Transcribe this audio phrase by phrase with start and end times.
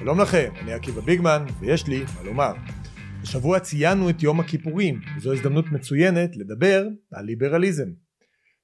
[0.00, 2.52] שלום לכם, אני עקיבא ביגמן, ויש לי מה לומר.
[3.22, 7.88] השבוע ציינו את יום הכיפורים, וזו הזדמנות מצוינת לדבר על ליברליזם.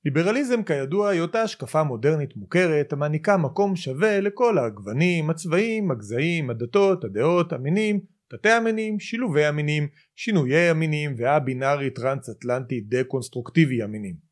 [0.04, 7.04] ליברליזם כידוע היא אותה השקפה מודרנית מוכרת המעניקה מקום שווה לכל הגוונים, הצבעים, הגזעים, הדתות,
[7.04, 14.25] הדעות, המינים, תתי המינים, שילובי המינים, שינויי המינים והבינארי טרנס אטלנטי דה קונסטרוקטיבי המינים.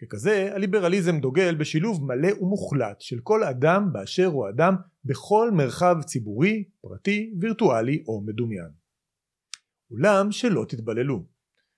[0.00, 4.74] ככזה הליברליזם דוגל בשילוב מלא ומוחלט של כל אדם באשר הוא אדם
[5.04, 8.70] בכל מרחב ציבורי, פרטי, וירטואלי או מדומיין.
[9.90, 11.24] אולם שלא תתבללו,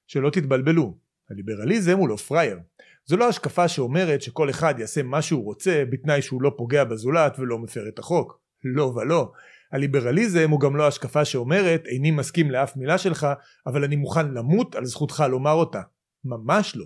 [0.07, 0.99] שלא תתבלבלו,
[1.31, 2.59] הליברליזם הוא לא פראייר.
[3.07, 7.39] זו לא השקפה שאומרת שכל אחד יעשה מה שהוא רוצה בתנאי שהוא לא פוגע בזולת
[7.39, 8.41] ולא מפר את החוק.
[8.65, 9.33] לא ולא.
[9.73, 13.27] הליברליזם הוא גם לא השקפה שאומרת איני מסכים לאף מילה שלך
[13.67, 15.81] אבל אני מוכן למות על זכותך לומר אותה.
[16.25, 16.85] ממש לא.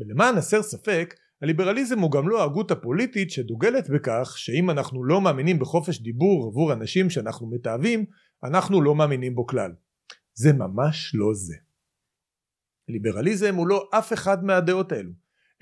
[0.00, 5.58] ולמען הסר ספק הליברליזם הוא גם לא ההגות הפוליטית שדוגלת בכך שאם אנחנו לא מאמינים
[5.58, 8.04] בחופש דיבור עבור אנשים שאנחנו מתעבים
[8.44, 9.72] אנחנו לא מאמינים בו כלל.
[10.34, 11.56] זה ממש לא זה.
[12.88, 15.12] ליברליזם הוא לא אף אחד מהדעות האלו.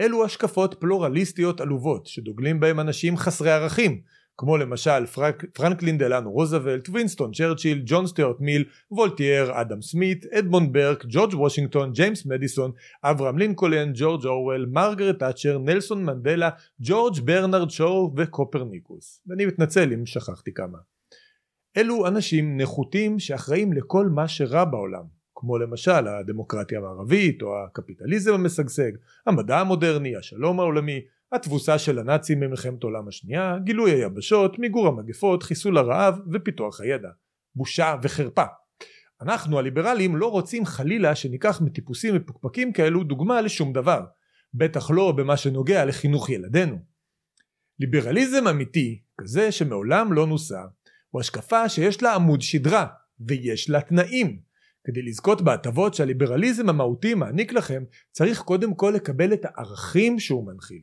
[0.00, 4.02] אלו השקפות פלורליסטיות עלובות שדוגלים בהם אנשים חסרי ערכים
[4.36, 10.72] כמו למשל פרנק, פרנקלין דלנו רוזוולט, וינסטון צ'רצ'יל, ג'ון סטיוארט מיל, וולטייר, אדם סמית, אדמונד
[10.72, 17.70] ברק, ג'ורג' וושינגטון, ג'יימס מדיסון, אברהם לינקולן, ג'ורג' אורוול, מרגרט תאצ'ר, נלסון מנדלה, ג'ורג' ברנרד
[17.70, 19.20] שור וקופרניקוס.
[19.26, 20.78] ואני מתנצל אם שכחתי כמה.
[21.76, 28.92] אלו אנשים נחותים שאחראים לכל מה שרע בעולם, כמו למשל הדמוקרטיה המערבית או הקפיטליזם המשגשג,
[29.26, 31.00] המדע המודרני, השלום העולמי,
[31.34, 37.08] התבוסה של הנאצים במלחמת העולם השנייה, גילוי היבשות, מיגור המגפות, חיסול הרעב ופיתוח הידע.
[37.54, 38.44] בושה וחרפה.
[39.20, 44.04] אנחנו הליברלים לא רוצים חלילה שניקח מטיפוסים מפוקפקים כאלו דוגמה לשום דבר.
[44.54, 46.78] בטח לא במה שנוגע לחינוך ילדינו.
[47.80, 50.62] ליברליזם אמיתי, כזה שמעולם לא נוסה,
[51.10, 52.86] הוא השקפה שיש לה עמוד שדרה,
[53.20, 54.38] ויש לה תנאים.
[54.84, 60.82] כדי לזכות בהטבות שהליברליזם המהותי מעניק לכם, צריך קודם כל לקבל את הערכים שהוא מנחיל.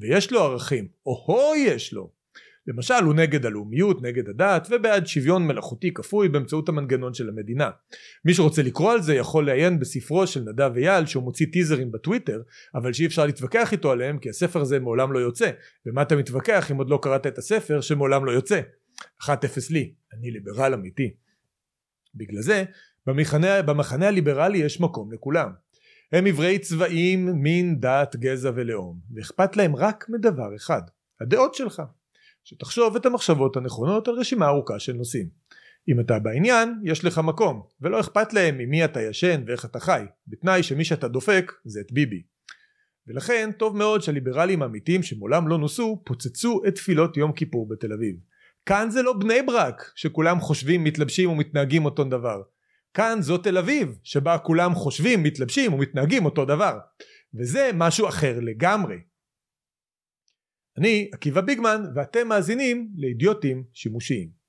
[0.00, 2.20] ויש לו ערכים, או-הו יש לו.
[2.66, 7.70] למשל הוא נגד הלאומיות, נגד הדת ובעד שוויון מלאכותי כפוי באמצעות המנגנון של המדינה.
[8.24, 12.42] מי שרוצה לקרוא על זה יכול לעיין בספרו של נדב אייל שהוא מוציא טיזרים בטוויטר
[12.74, 15.50] אבל שאי אפשר להתווכח איתו עליהם כי הספר הזה מעולם לא יוצא
[15.86, 18.60] ומה אתה מתווכח אם עוד לא קראת את הספר שמעולם לא יוצא.
[19.22, 19.28] 1-0
[19.70, 21.14] לי, אני ליברל אמיתי.
[22.14, 22.64] בגלל זה
[23.06, 25.50] במחנה, במחנה הליברלי יש מקום לכולם.
[26.12, 30.82] הם עברי צבעים, מין, דת, גזע ולאום, ואכפת להם רק מדבר אחד,
[31.20, 31.82] הדעות שלך.
[32.44, 35.28] שתחשוב את המחשבות הנכונות על רשימה ארוכה של נושאים.
[35.88, 40.04] אם אתה בעניין, יש לך מקום, ולא אכפת להם ממי אתה ישן ואיך אתה חי,
[40.26, 42.22] בתנאי שמי שאתה דופק זה את ביבי.
[43.06, 48.16] ולכן טוב מאוד שהליברלים האמיתיים שמעולם לא נוסו, פוצצו את תפילות יום כיפור בתל אביב.
[48.66, 52.42] כאן זה לא בני ברק, שכולם חושבים, מתלבשים ומתנהגים אותו דבר.
[52.94, 56.78] כאן זו תל אביב, שבה כולם חושבים, מתלבשים ומתנהגים אותו דבר.
[57.34, 58.96] וזה משהו אחר לגמרי.
[60.78, 64.39] אני עקיבא ביגמן ואתם מאזינים לאידיוטים שימושיים.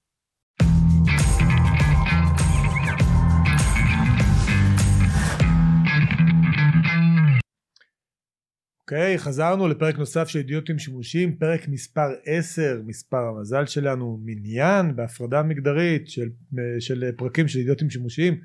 [8.92, 14.96] אוקיי, okay, חזרנו לפרק נוסף של אידיוטים שימושיים, פרק מספר 10, מספר המזל שלנו, מניין
[14.96, 16.30] בהפרדה מגדרית של,
[16.80, 18.42] של פרקים של אידיוטים שימושיים.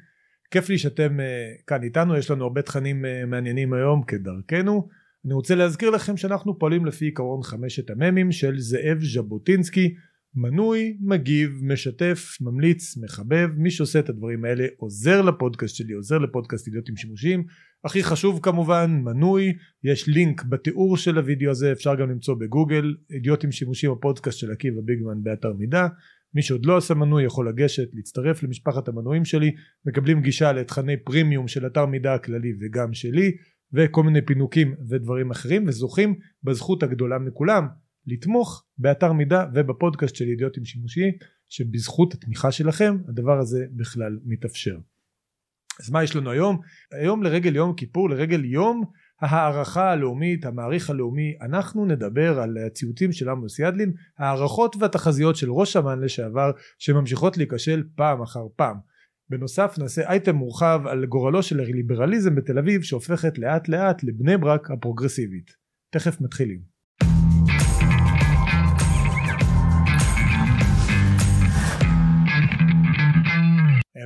[0.51, 4.89] כיף לי שאתם uh, כאן איתנו, יש לנו הרבה תכנים uh, מעניינים היום כדרכנו.
[5.25, 9.95] אני רוצה להזכיר לכם שאנחנו פועלים לפי עקרון חמשת המ"מים של זאב ז'בוטינסקי,
[10.37, 16.67] מנוי, מגיב, משתף, ממליץ, מחבב, מי שעושה את הדברים האלה עוזר לפודקאסט שלי, עוזר לפודקאסט
[16.67, 17.45] אידיוטים שימושיים.
[17.85, 19.53] הכי חשוב כמובן, מנוי,
[19.85, 24.81] יש לינק בתיאור של הוידאו הזה, אפשר גם למצוא בגוגל, אידיוטים שימושיים הפודקאסט של עקיבא
[24.85, 25.87] ביגמן באתר מידע.
[26.35, 29.55] מי שעוד לא עשה מנוי יכול לגשת, להצטרף למשפחת המנויים שלי,
[29.87, 33.37] מקבלים גישה לתכני פרימיום של אתר מידע הכללי וגם שלי,
[33.73, 36.15] וכל מיני פינוקים ודברים אחרים, וזוכים
[36.45, 37.67] בזכות הגדולה מכולם,
[38.07, 41.11] לתמוך באתר מידע ובפודקאסט של ידיעות עם שימושי
[41.49, 44.79] שבזכות התמיכה שלכם הדבר הזה בכלל מתאפשר.
[45.81, 46.61] אז מה יש לנו היום?
[46.93, 48.85] היום לרגל יום כיפור לרגל יום
[49.21, 55.77] ההערכה הלאומית המעריך הלאומי אנחנו נדבר על הציוצים של עמוס ידלין הערכות והתחזיות של ראש
[55.77, 58.77] אמ"ן לשעבר שממשיכות להיכשל פעם אחר פעם
[59.31, 64.71] בנוסף נעשה אייטם מורחב על גורלו של הליברליזם בתל אביב שהופכת לאט לאט לבני ברק
[64.71, 65.51] הפרוגרסיבית
[65.91, 66.76] תכף מתחילים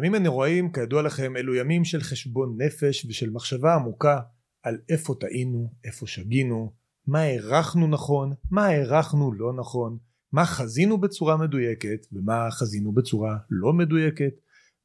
[0.00, 4.20] הימים הנוראים כידוע לכם אלו ימים של חשבון נפש ושל מחשבה עמוקה
[4.62, 6.72] על איפה טעינו, איפה שגינו,
[7.06, 9.98] מה הערכנו נכון, מה הערכנו לא נכון,
[10.32, 14.32] מה חזינו בצורה מדויקת ומה חזינו בצורה לא מדויקת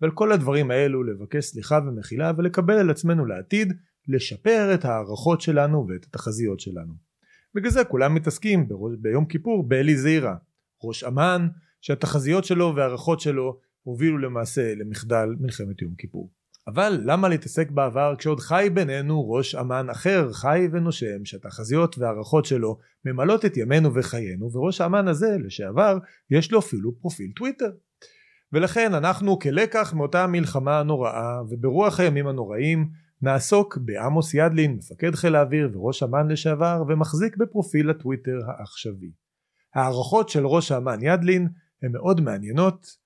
[0.01, 3.73] ועל כל הדברים האלו לבקש סליחה ומחילה ולקבל על עצמנו לעתיד
[4.07, 6.93] לשפר את ההערכות שלנו ואת התחזיות שלנו.
[7.55, 8.69] בגלל זה כולם מתעסקים
[8.99, 10.35] ביום כיפור באלי זעירה,
[10.83, 11.47] ראש אמ"ן
[11.81, 16.31] שהתחזיות שלו וההערכות שלו הובילו למעשה למחדל מלחמת יום כיפור.
[16.67, 22.77] אבל למה להתעסק בעבר כשעוד חי בינינו ראש אמ"ן אחר חי ונושם שהתחזיות וההערכות שלו
[23.05, 25.97] ממלאות את ימינו וחיינו וראש האמן הזה לשעבר
[26.31, 27.71] יש לו אפילו פרופיל טוויטר.
[28.53, 32.89] ולכן אנחנו כלקח מאותה מלחמה הנוראה וברוח הימים הנוראים
[33.21, 39.11] נעסוק בעמוס ידלין מפקד חיל האוויר וראש אמ"ן לשעבר ומחזיק בפרופיל הטוויטר העכשווי.
[39.75, 41.47] ההערכות של ראש האמן ידלין
[41.83, 43.04] הן מאוד מעניינות,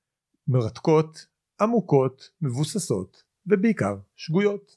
[0.50, 1.26] מרתקות,
[1.62, 4.76] עמוקות, מבוססות ובעיקר שגויות.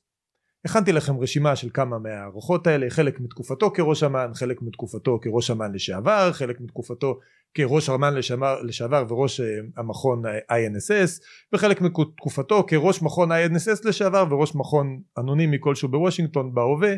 [0.64, 5.72] הכנתי לכם רשימה של כמה מההערכות האלה, חלק מתקופתו כראש אמ"ן, חלק מתקופתו כראש אמ"ן
[5.72, 7.18] לשעבר, חלק מתקופתו
[7.54, 9.46] כראש אמ"ן לשעבר, לשעבר וראש אה,
[9.76, 11.22] המכון INSS,
[11.52, 16.94] וחלק מתקופתו כראש מכון INSS לשעבר וראש מכון אנונימי כלשהו בוושינגטון בהווה.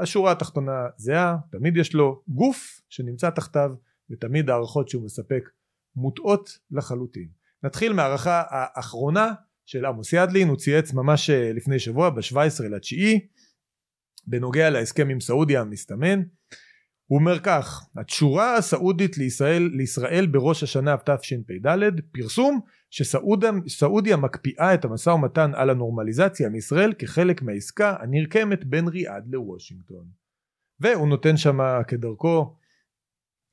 [0.00, 3.74] השורה התחתונה זהה, תמיד יש לו גוף שנמצא תחתיו
[4.10, 5.50] ותמיד הערכות שהוא מספק
[5.96, 7.35] מוטעות לחלוטין.
[7.62, 9.32] נתחיל מהערכה האחרונה
[9.66, 13.26] של עמוס ידלין, הוא צייץ ממש אה, לפני שבוע ב-17 לתשיעי
[14.26, 16.22] בנוגע להסכם עם סעודיה המסתמן.
[17.06, 22.60] הוא אומר כך, התשורה הסעודית לישראל, לישראל בראש השנה תשפ"ד, פרסום
[22.90, 30.06] שסעודיה מקפיאה את המשא ומתן על הנורמליזציה מישראל כחלק מהעסקה הנרקמת בין ריאד לוושינגטון.
[30.80, 31.58] והוא נותן שם
[31.88, 32.56] כדרכו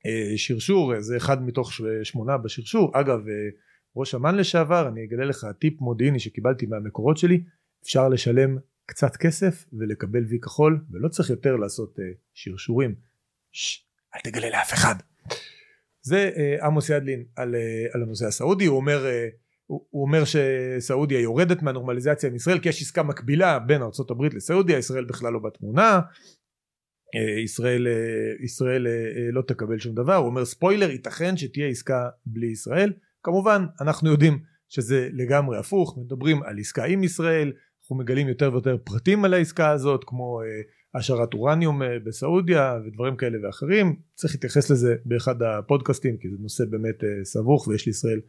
[0.06, 1.72] אה, שרשור, זה אחד מתוך
[2.02, 3.48] שמונה בשרשור, אגב אה,
[3.96, 7.42] ראש אמ"ן לשעבר, אני אגלה לך טיפ מודיעיני שקיבלתי מהמקורות שלי,
[7.82, 12.02] אפשר לשלם קצת כסף ולקבל וי כחול ולא צריך יותר לעשות uh,
[12.34, 12.94] שרשורים.
[13.52, 14.94] שש, אל תגלה לאף אחד.
[16.02, 19.36] זה uh, עמוס ידלין על, uh, על הנושא הסעודי, הוא אומר, uh,
[19.66, 24.78] הוא, הוא אומר שסעודיה יורדת מהנורמליזציה עם ישראל כי יש עסקה מקבילה בין ארה"ב לסעודיה,
[24.78, 26.00] ישראל בכלל לא בתמונה,
[27.44, 27.86] ישראל,
[28.44, 28.86] ישראל
[29.32, 32.92] לא תקבל שום דבר, הוא אומר ספוילר ייתכן שתהיה עסקה בלי ישראל
[33.24, 34.38] כמובן אנחנו יודעים
[34.68, 37.52] שזה לגמרי הפוך מדברים על עסקה עם ישראל
[37.84, 40.46] אנחנו מגלים יותר ויותר פרטים על העסקה הזאת כמו אה,
[40.98, 43.96] השערת אורניום אה, בסעודיה ודברים כאלה ואחרים.
[44.14, 48.20] צריך להתייחס לזה באחד הפודקאסטים כי זה נושא באמת אה, סבוך ויש לישראל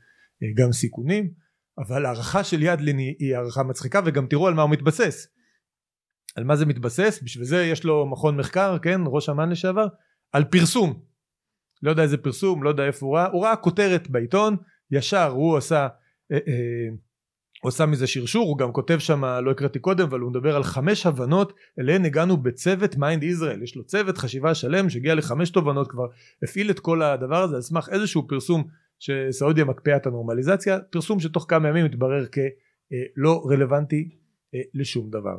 [0.56, 1.32] גם סיכונים.
[1.78, 5.28] אבל הערכה של ידלין היא הערכה מצחיקה וגם תראו על מה הוא מתבסס.
[6.36, 7.20] על מה זה מתבסס?
[7.24, 9.88] בשביל זה יש לו מכון מחקר כן ראש אמ"ן לשעבר
[10.32, 11.00] על פרסום.
[11.84, 13.28] לא יודע איזה פרסום לא יודע איפה הוא ראה.
[13.28, 14.58] הוא ראה כותרת בעיתון
[14.92, 15.88] ישר הוא עשה
[16.32, 16.88] אה, אה,
[17.62, 20.64] הוא עשה מזה שרשור הוא גם כותב שם לא הקראתי קודם אבל הוא מדבר על
[20.64, 23.64] חמש הבנות אליהן הגענו בצוות מיינד ישראל.
[23.64, 26.08] יש לו צוות חשיבה שלם שהגיע לחמש תובנות כבר
[26.44, 27.56] הפעיל את כל הדבר הזה.
[27.56, 28.64] על סמך איזשהו פרסום
[29.00, 34.10] שסעודיה מקפיאה את הנורמליזציה פרסום שתוך כמה ימים מתברר כלא רלוונטי
[34.56, 35.38] אה, לשום דבר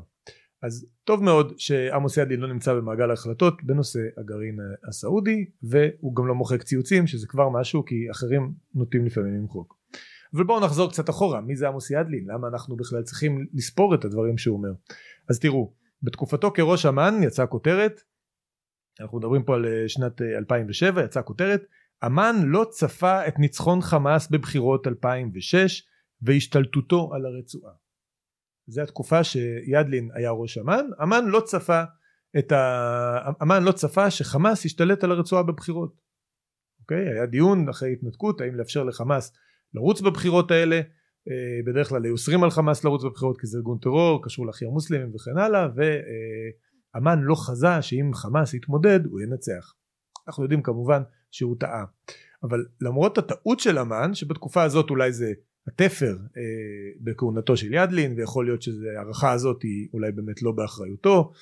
[0.63, 4.59] אז טוב מאוד שעמוס ידלין לא נמצא במעגל ההחלטות בנושא הגרעין
[4.89, 9.77] הסעודי והוא גם לא מוחק ציוצים שזה כבר משהו כי אחרים נוטים לפעמים למחוק.
[10.35, 14.05] אבל בואו נחזור קצת אחורה מי זה עמוס ידלין למה אנחנו בכלל צריכים לספור את
[14.05, 14.73] הדברים שהוא אומר.
[15.29, 15.73] אז תראו
[16.03, 18.01] בתקופתו כראש אמ"ן יצאה כותרת
[19.01, 21.63] אנחנו מדברים פה על אה, שנת 2007 אה, יצאה כותרת
[22.07, 25.83] אמ"ן לא צפה את ניצחון חמאס בבחירות 2006
[26.23, 27.73] והשתלטותו על הרצועה
[28.67, 31.83] זה התקופה שידלין היה ראש אמ"ן, אמ"ן לא צפה
[32.39, 33.31] את ה...
[33.43, 36.01] אמ"ן לא צפה שחמאס ישתלט על הרצועה בבחירות.
[36.81, 37.09] אוקיי?
[37.09, 39.33] היה דיון אחרי התנתקות האם לאפשר לחמאס
[39.75, 40.77] לרוץ בבחירות האלה,
[41.29, 44.69] אה, בדרך כלל היו אוסרים על חמאס לרוץ בבחירות כי זה ארגון טרור, קשור לאחים
[44.69, 49.75] המוסלמים וכן הלאה, ואמ"ן לא חזה שאם חמאס יתמודד הוא ינצח.
[50.29, 51.85] אנחנו יודעים כמובן שהוא טעה.
[52.43, 55.33] אבל למרות הטעות של אמ"ן, שבתקופה הזאת אולי זה
[55.69, 56.43] התפר אה,
[57.01, 61.33] בכהונתו של ידלין ויכול להיות שההערכה הזאת היא אולי באמת לא באחריותו.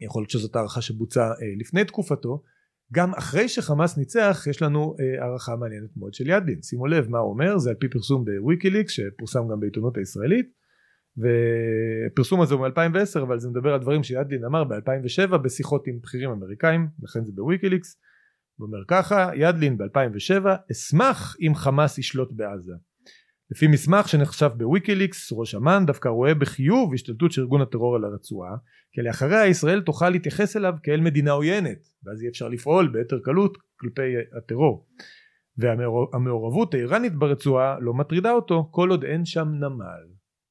[0.00, 2.42] יכול להיות שזאת הערכה שבוצעה אה, לפני תקופתו.
[2.92, 6.62] גם אחרי שחמאס ניצח יש לנו אה, הערכה מעניינת מאוד של ידלין.
[6.62, 10.60] שימו לב מה הוא אומר זה על פי פרסום בוויקיליקס שפורסם גם בעיתונות הישראלית.
[11.16, 16.30] ופרסום הזה הוא מ-2010 אבל זה מדבר על דברים שידלין אמר ב-2007 בשיחות עם בכירים
[16.30, 17.96] אמריקאים לכן זה בוויקיליקס.
[18.56, 22.72] הוא אומר ככה ידלין ב-2007 אשמח אם חמאס ישלוט בעזה
[23.50, 28.56] לפי מסמך שנחשב בוויקיליקס ראש אמ"ן דווקא רואה בחיוב השתלטות של ארגון הטרור על הרצועה
[28.92, 33.58] כי לאחריה ישראל תוכל להתייחס אליו כאל מדינה עוינת ואז יהיה אפשר לפעול ביתר קלות
[33.76, 34.02] כלפי
[34.38, 34.86] הטרור.
[35.58, 40.06] והמעורבות האיראנית ברצועה לא מטרידה אותו כל עוד אין שם נמל.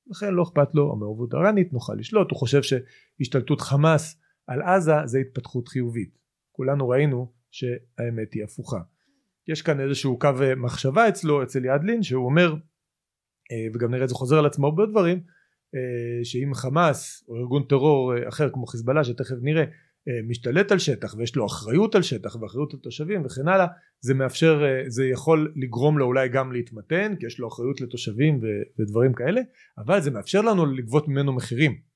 [0.08, 2.32] לכן לא אכפת לו המעורבות האיראנית נוכל לשלוט.
[2.32, 6.18] הוא חושב שהשתלטות חמאס על עזה זה התפתחות חיובית.
[6.52, 8.80] כולנו ראינו שהאמת היא הפוכה.
[9.48, 12.56] יש כאן איזשהו קו מחשבה אצלו אצל ידלין שהוא אומר
[13.74, 15.20] וגם נראה את זה חוזר על עצמו הרבה דברים
[16.24, 19.64] שאם חמאס או ארגון טרור אחר כמו חיזבאללה שתכף נראה
[20.28, 23.66] משתלט על שטח ויש לו אחריות על שטח ואחריות על תושבים וכן הלאה
[24.02, 28.40] זה מאפשר זה יכול לגרום לו אולי גם להתמתן כי יש לו אחריות לתושבים
[28.80, 29.42] ודברים כאלה
[29.78, 31.90] אבל זה מאפשר לנו לגבות ממנו מחירים.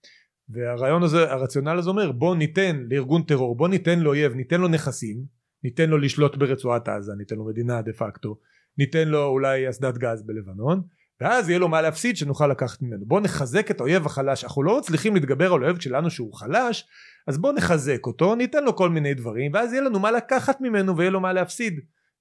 [0.49, 5.25] והרעיון הזה הרציונל הזה אומר בוא ניתן לארגון טרור בוא ניתן לאויב ניתן לו נכסים
[5.63, 8.39] ניתן לו לשלוט ברצועת עזה ניתן לו מדינה דה פקטו
[8.77, 10.81] ניתן לו אולי אסדת גז בלבנון
[11.23, 13.05] ואז יהיה לו מה להפסיד שנוכל לקחת ממנו.
[13.05, 14.43] בוא נחזק את האויב החלש.
[14.43, 16.87] אנחנו לא מצליחים להתגבר על האויב שלנו שהוא חלש
[17.27, 20.97] אז בוא נחזק אותו ניתן לו כל מיני דברים ואז יהיה לנו מה לקחת ממנו
[20.97, 21.79] ויהיה לו מה להפסיד.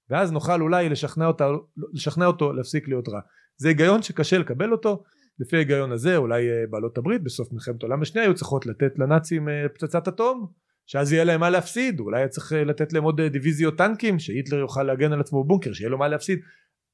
[0.09, 1.47] ואז נוכל אולי לשכנע, אותה,
[1.93, 3.19] לשכנע אותו להפסיק להיות רע.
[3.57, 5.03] זה היגיון שקשה לקבל אותו.
[5.39, 9.49] לפי ההיגיון הזה אולי אה, בעלות הברית בסוף מלחמת העולם השנייה היו צריכות לתת לנאצים
[9.49, 10.47] אה, פצצת אטום
[10.85, 11.99] שאז יהיה להם מה להפסיד.
[11.99, 15.73] אולי היה צריך אה, לתת להם עוד דיוויזיות טנקים שהיטלר יוכל להגן על עצמו בבונקר
[15.73, 16.39] שיהיה לו מה להפסיד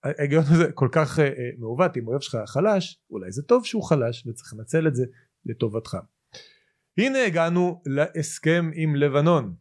[0.03, 1.19] ההיגיון הזה כל כך
[1.57, 5.05] מעוות אם אוהב שלך חלש אולי זה טוב שהוא חלש וצריך לנצל את זה
[5.45, 5.97] לטובתך.
[6.97, 9.55] הנה הגענו להסכם עם לבנון.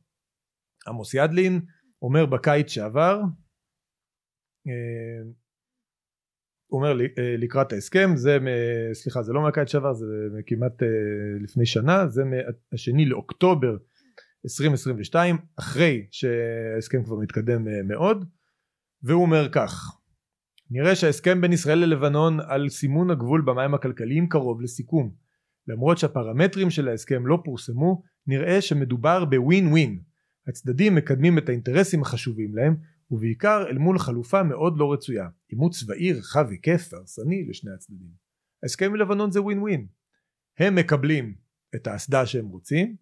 [0.87, 1.61] עמוס ידלין
[2.03, 3.21] אומר בקיץ שעבר
[6.69, 8.39] הוא אומר אה, לקראת ההסכם זה
[8.93, 10.07] סליחה זה לא מהקיץ שעבר זה
[10.47, 10.89] כמעט אה,
[11.41, 13.77] לפני שנה זה מהשני לאוקטובר
[14.45, 18.25] 2022 אחרי שההסכם כבר מתקדם אה, מאוד.
[19.03, 19.99] והוא אומר כך
[20.71, 25.15] נראה שההסכם בין ישראל ללבנון על סימון הגבול במים הכלכליים קרוב לסיכום.
[25.67, 30.01] למרות שהפרמטרים של ההסכם לא פורסמו נראה שמדובר בווין ווין
[30.49, 32.77] הצדדים מקדמים את האינטרסים החשובים להם
[33.11, 35.29] ובעיקר אל מול חלופה מאוד לא רצויה.
[35.49, 38.11] עימות צבאי רחב היקף והרסני לשני הצדדים.
[38.63, 39.87] ההסכם עם לבנון זה ווין ווין
[40.59, 41.35] הם מקבלים
[41.75, 42.97] את האסדה שהם רוצים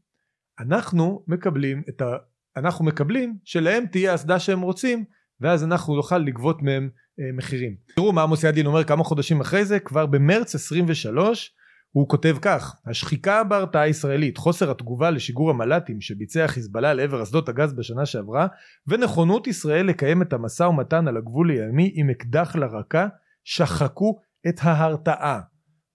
[0.58, 2.16] אנחנו מקבלים את ה...
[2.56, 5.04] אנחנו מקבלים שלהם תהיה האסדה שהם רוצים
[5.40, 6.90] ואז אנחנו נוכל לגבות מהם
[7.36, 7.76] מחירים.
[7.96, 11.56] תראו מה עמוס ידין אומר כמה חודשים אחרי זה כבר במרץ 23
[11.96, 17.72] הוא כותב כך השחיקה בהרתעה הישראלית חוסר התגובה לשיגור המל"טים שביצע חיזבאללה לעבר אסדות הגז
[17.72, 18.46] בשנה שעברה
[18.86, 23.08] ונכונות ישראל לקיים את המשא ומתן על הגבול הימי עם אקדח לרקה
[23.44, 25.40] שחקו את ההרתעה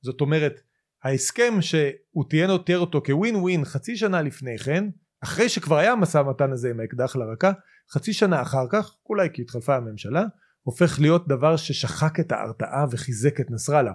[0.04, 0.62] זאת אומרת
[1.04, 2.25] ההסכם שהוא
[2.66, 4.86] תיאר אותו כווין ווין חצי שנה לפני כן
[5.24, 7.51] אחרי שכבר היה המשא ומתן הזה עם האקדח לרקה
[7.94, 10.24] חצי שנה אחר כך אולי כי התחלפה הממשלה
[10.63, 13.94] הופך להיות דבר ששחק את ההרתעה וחיזק את נסראללה.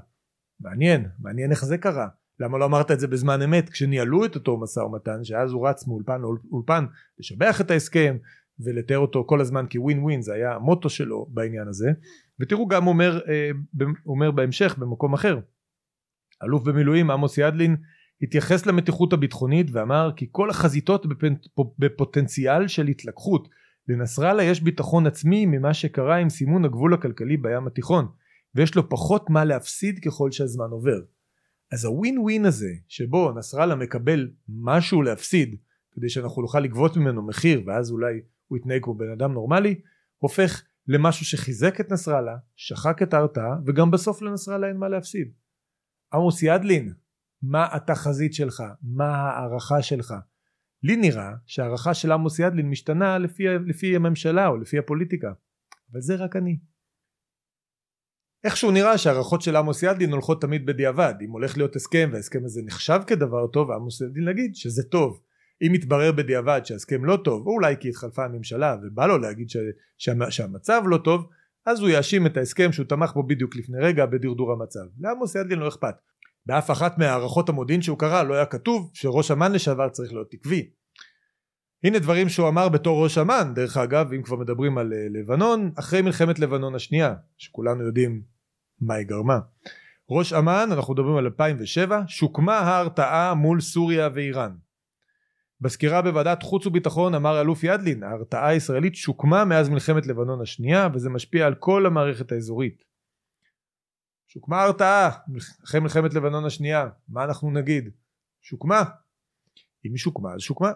[0.60, 2.08] מעניין, מעניין איך זה קרה.
[2.40, 3.68] למה לא אמרת את זה בזמן אמת?
[3.68, 6.84] כשניהלו את אותו משא ומתן שאז הוא רץ מאולפן לאולפן
[7.18, 8.16] לשבח את ההסכם
[8.60, 11.90] ולתאר אותו כל הזמן כווין ווין זה היה המוטו שלו בעניין הזה.
[12.40, 13.50] ותראו גם אומר, אה,
[14.06, 15.40] אומר בהמשך במקום אחר.
[16.44, 17.76] אלוף במילואים עמוס ידלין
[18.22, 21.06] התייחס למתיחות הביטחונית ואמר כי כל החזיתות
[21.78, 23.48] בפוטנציאל של התלקחות
[23.88, 28.08] לנסראללה יש ביטחון עצמי ממה שקרה עם סימון הגבול הכלכלי בים התיכון
[28.54, 31.00] ויש לו פחות מה להפסיד ככל שהזמן עובר.
[31.72, 35.56] אז הווין ווין הזה שבו נסראללה מקבל משהו להפסיד
[35.92, 39.80] כדי שאנחנו נוכל לגבות ממנו מחיר ואז אולי הוא יתנהג כמו בן אדם נורמלי
[40.18, 45.32] הופך למשהו שחיזק את נסראללה שחק את ההרתעה וגם בסוף לנסראללה אין מה להפסיד.
[46.14, 46.92] עמוס ידלין
[47.42, 50.14] מה התחזית שלך מה ההערכה שלך
[50.86, 55.32] לי נראה שההערכה של עמוס ידלין משתנה לפי, לפי הממשלה או לפי הפוליטיקה.
[55.92, 56.58] אבל זה רק אני.
[58.44, 61.14] איכשהו נראה שהערכות של עמוס ילדין הולכות תמיד בדיעבד.
[61.24, 65.20] אם הולך להיות הסכם וההסכם הזה נחשב כדבר טוב עמוס ילדין להגיד שזה טוב.
[65.66, 69.56] אם יתברר בדיעבד שההסכם לא טוב או אולי כי התחלפה הממשלה ובא לו להגיד ש...
[69.98, 70.30] שה...
[70.30, 71.28] שהמצב לא טוב
[71.66, 74.86] אז הוא יאשים את ההסכם שהוא תמך בו בדיוק לפני רגע בדרדור המצב.
[75.00, 75.94] לעמוס ילדין לא אכפת
[76.46, 80.70] באף אחת מהערכות המודיעין שהוא קרא לא היה כתוב שראש אמ"ן לשעבר צריך להיות עקבי
[81.84, 85.70] הנה דברים שהוא אמר בתור ראש אמ"ן דרך אגב אם כבר מדברים על אה, לבנון
[85.78, 88.22] אחרי מלחמת לבנון השנייה שכולנו יודעים
[88.80, 89.38] מה היא גרמה.
[90.10, 94.52] ראש אמ"ן אנחנו מדברים על 2007 שוקמה ההרתעה מול סוריה ואיראן.
[95.60, 101.10] בסקירה בוועדת חוץ וביטחון אמר אלוף ידלין ההרתעה הישראלית שוקמה מאז מלחמת לבנון השנייה וזה
[101.10, 102.85] משפיע על כל המערכת האזורית.
[104.36, 105.10] שוקמה ההרתעה
[105.64, 107.90] אחרי מלחמת לבנון השנייה מה אנחנו נגיד?
[108.42, 108.82] שוקמה.
[109.84, 110.72] אם היא שוקמה אז שוקמה.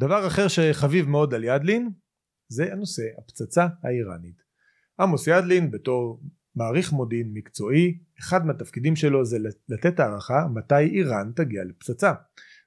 [0.00, 1.90] דבר אחר שחביב מאוד על ידלין
[2.48, 4.42] זה הנושא הפצצה האיראנית.
[5.00, 6.22] עמוס ידלין בתור
[6.54, 9.38] מעריך מודיעין מקצועי אחד מהתפקידים שלו זה
[9.68, 12.12] לתת הערכה מתי איראן תגיע לפצצה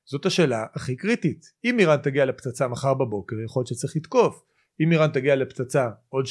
[0.05, 4.43] זאת השאלה הכי קריטית אם איראן תגיע לפצצה מחר בבוקר יכול להיות שצריך לתקוף
[4.79, 6.25] אם איראן תגיע לפצצה עוד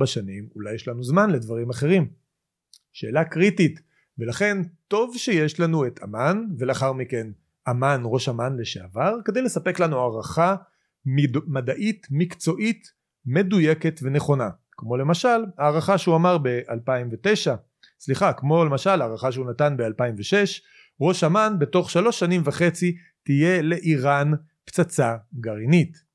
[0.00, 2.10] 3-4 שנים אולי יש לנו זמן לדברים אחרים.
[2.92, 3.80] שאלה קריטית.
[4.18, 7.26] ולכן טוב שיש לנו את אמ"ן ולאחר מכן
[7.70, 10.56] אמ"ן ראש אמ"ן לשעבר כדי לספק לנו הערכה
[11.46, 12.92] מדעית מקצועית
[13.26, 14.50] מדויקת ונכונה.
[14.72, 17.50] כמו למשל הערכה שהוא אמר ב-2009
[18.00, 20.60] סליחה כמו למשל הערכה שהוא נתן ב-2006
[21.00, 24.30] ראש אמ"ן בתוך שלוש שנים וחצי תהיה לאיראן
[24.64, 26.09] פצצה גרעינית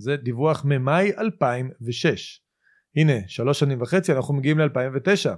[0.00, 2.40] זה דיווח ממאי 2006
[2.96, 5.30] הנה שלוש שנים וחצי אנחנו מגיעים ל-2009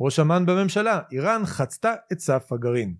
[0.00, 2.94] ראש אמ"ן בממשלה איראן חצתה את סף הגרעין.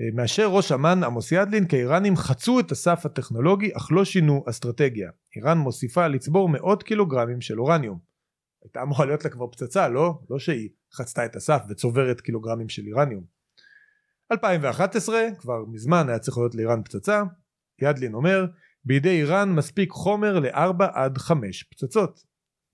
[0.00, 4.44] אה, מאשר ראש אמ"ן עמוס ידלין כי האיראנים חצו את הסף הטכנולוגי אך לא שינו
[4.48, 5.10] אסטרטגיה.
[5.36, 7.98] איראן מוסיפה לצבור מאות קילוגרמים של אורניום.
[8.64, 10.18] הייתה אמורה להיות לה כבר פצצה לא?
[10.30, 13.24] לא שהיא חצתה את הסף וצוברת קילוגרמים של איראניום
[14.32, 17.22] 2011 כבר מזמן היה צריך להיות לאיראן פצצה.
[17.82, 18.46] ידלין אומר
[18.86, 22.20] בידי איראן מספיק חומר לארבע עד חמש פצצות.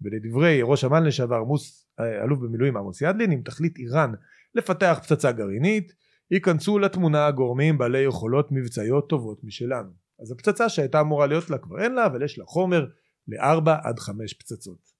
[0.00, 4.12] ולדברי ראש אמ"ן לשעבר עמוס אה, אלוף במילואים עמוס ידלין אם תחליט איראן
[4.54, 5.92] לפתח פצצה גרעינית
[6.31, 9.90] ייכנסו לתמונה גורמים בעלי יכולות מבצעיות טובות משלנו.
[10.23, 12.87] אז הפצצה שהייתה אמורה להיות לה כבר אין לה אבל יש לה חומר
[13.28, 14.92] לארבע עד חמש פצצות.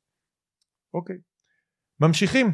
[0.95, 1.17] אוקיי.
[2.01, 2.53] ממשיכים.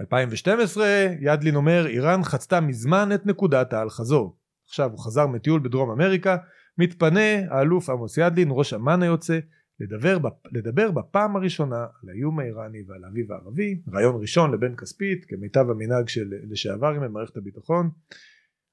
[0.00, 0.86] 2012
[1.20, 6.36] ידלין אומר איראן חצתה מזמן את נקודת האל חזור עכשיו הוא חזר מטיול בדרום אמריקה
[6.78, 9.38] מתפנה האלוף עמוס ידלין ראש אמ"ן היוצא
[9.80, 10.18] לדבר,
[10.52, 16.08] לדבר בפעם הראשונה על האיום האיראני ועל האביב הערבי, רעיון ראשון לבן כספית כמיטב המנהג
[16.08, 17.90] של לשעברים במערכת הביטחון.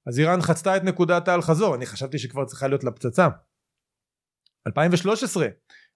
[0.07, 3.27] אז איראן חצתה את נקודת האל חזור, אני חשבתי שכבר צריכה להיות לה פצצה.
[4.67, 5.47] 2013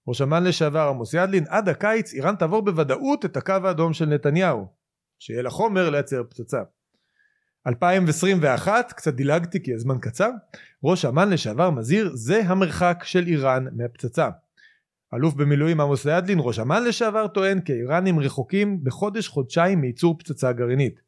[0.07, 4.67] ראש אמ"ן לשעבר עמוס ידלין עד הקיץ איראן תעבור בוודאות את הקו האדום של נתניהו
[5.19, 6.63] שיהיה לה חומר לייצר פצצה
[7.67, 10.29] 2021 קצת דילגתי כי הזמן קצר
[10.83, 14.29] ראש אמ"ן לשעבר מזהיר זה המרחק של איראן מהפצצה.
[15.13, 20.51] אלוף במילואים עמוס לידלין ראש אמ"ן לשעבר טוען כי האיראנים רחוקים בחודש חודשיים מייצור פצצה
[20.51, 20.99] גרעינית.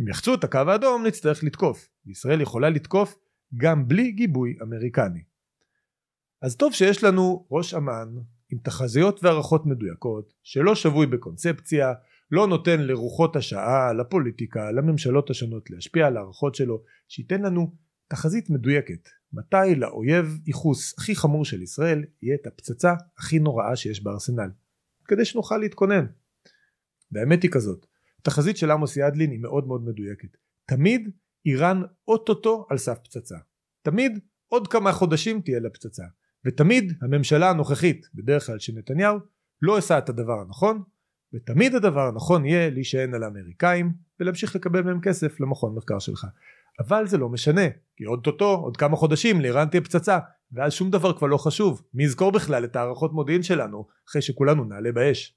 [0.00, 1.88] אם יחצו את הקו האדום נצטרך לתקוף.
[2.06, 3.18] ישראל יכולה לתקוף
[3.56, 5.22] גם בלי גיבוי אמריקני.
[6.42, 8.08] אז טוב שיש לנו ראש אמ"ן
[8.50, 11.92] עם תחזיות והערכות מדויקות שלא שבוי בקונספציה
[12.30, 17.72] לא נותן לרוחות השעה לפוליטיקה לממשלות השונות להשפיע על הערכות שלו שייתן לנו
[18.08, 19.08] תחזית מדויקת.
[19.32, 24.50] מתי לאויב ייחוס הכי חמור של ישראל יהיה את הפצצה הכי נוראה שיש בארסנל?
[25.04, 26.06] כדי שנוכל להתכונן.
[27.12, 27.86] והאמת היא כזאת
[28.18, 30.36] התחזית של עמוס ידלין היא מאוד מאוד מדויקת.
[30.66, 31.10] תמיד
[31.46, 33.36] איראן אוטוטו על סף פצצה.
[33.82, 36.04] תמיד עוד כמה חודשים תהיה לה פצצה.
[36.44, 39.18] ותמיד הממשלה הנוכחית בדרך כלל של נתניהו
[39.62, 40.82] לא עושה את הדבר הנכון
[41.34, 46.26] ותמיד הדבר הנכון יהיה להישען על האמריקאים ולהמשיך לקבל מהם כסף למכון מחקר שלך.
[46.80, 50.18] אבל זה לא משנה כי עוד טוטו עוד כמה חודשים לאיראן תהיה פצצה
[50.52, 51.82] ואז שום דבר כבר לא חשוב.
[51.94, 55.35] מי יזכור בכלל את הערכות מודיעין שלנו אחרי שכולנו נעלה באש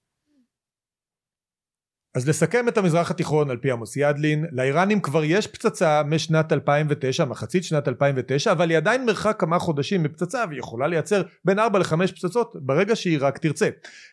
[2.16, 7.26] אז לסכם את המזרח התיכון על פי עמוס ידלין, לאיראנים כבר יש פצצה משנת 2009,
[7.26, 11.80] מחצית שנת 2009, אבל היא עדיין מרחק כמה חודשים מפצצה והיא יכולה לייצר בין 4
[11.80, 13.70] ל-5 פצצות ברגע שהיא רק תרצה.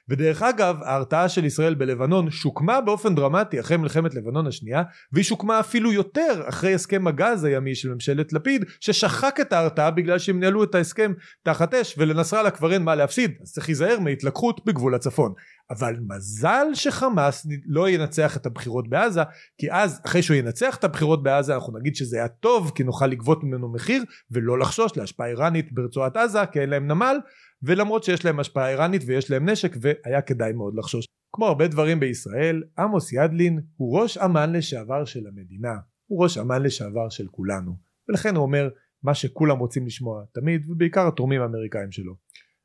[0.09, 4.83] ודרך אגב, ההרתעה של ישראל בלבנון שוקמה באופן דרמטי אחרי מלחמת לבנון השנייה,
[5.13, 10.19] והיא שוקמה אפילו יותר אחרי הסכם הגז הימי של ממשלת לפיד, ששחק את ההרתעה בגלל
[10.19, 14.61] שהם ניהלו את ההסכם תחת אש, ולנסראללה כבר אין מה להפסיד, אז צריך להיזהר מהתלקחות
[14.67, 15.33] בגבול הצפון.
[15.71, 19.21] אבל מזל שחמאס לא ינצח את הבחירות בעזה
[19.59, 23.07] כי אז אחרי שהוא ינצח את הבחירות בעזה אנחנו נגיד שזה היה טוב כי נוכל
[23.07, 27.17] לגבות ממנו מחיר ולא לחשוש להשפעה איראנית ברצועת עזה כי אין להם נמל
[27.63, 31.07] ולמרות שיש להם השפעה איראנית ויש להם נשק והיה כדאי מאוד לחשוש.
[31.33, 35.75] כמו הרבה דברים בישראל עמוס ידלין הוא ראש אמ"ן לשעבר של המדינה.
[36.07, 37.77] הוא ראש אמ"ן לשעבר של כולנו.
[38.09, 38.69] ולכן הוא אומר
[39.03, 42.15] מה שכולם רוצים לשמוע תמיד ובעיקר התורמים האמריקאים שלו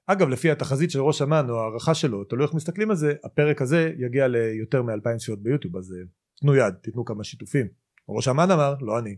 [0.08, 3.62] אגב לפי התחזית של ראש אמ"ן או הערכה שלו תלוי איך מסתכלים על זה הפרק
[3.62, 5.98] הזה יגיע ליותר מאלפיים צפיות ביוטיוב אז אה,
[6.42, 7.68] תנו יד תיתנו כמה שיתופים.
[8.10, 9.16] ראש אמ"ן אמר לא אני.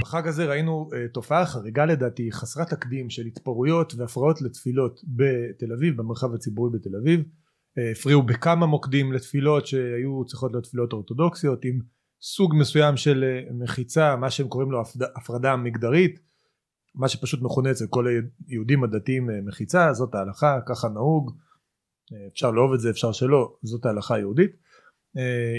[0.00, 5.96] בחג הזה ראינו uh, תופעה חריגה לדעתי חסרת תקדים של התפרעויות והפרעות לתפילות בתל אביב
[5.96, 7.20] במרחב הציבורי בתל אביב.
[7.20, 11.80] uh, הפריעו בכמה מוקדים לתפילות שהיו צריכות להיות תפילות אורתודוקסיות עם
[12.22, 14.82] סוג מסוים של אה, מחיצה מה שהם קוראים לו
[15.16, 16.20] הפרדה מגדרית
[16.94, 18.06] מה שפשוט מכונה אצל כל
[18.48, 21.30] היהודים הדתיים אה, מחיצה זאת ההלכה ככה נהוג
[22.12, 24.50] אה, אפשר לאהוב את זה אפשר שלא זאת ההלכה היהודית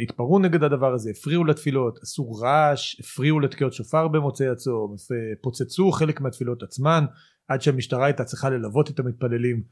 [0.04, 4.96] התפרעו נגד הדבר הזה הפריעו לתפילות עשו רעש הפריעו לתקיעות שופר במוצאי הצום
[5.42, 7.06] פוצצו חלק מהתפילות עצמן
[7.48, 9.64] עד שהמשטרה הייתה צריכה ללוות את המתפללים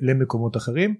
[0.00, 0.94] למקומות אחרים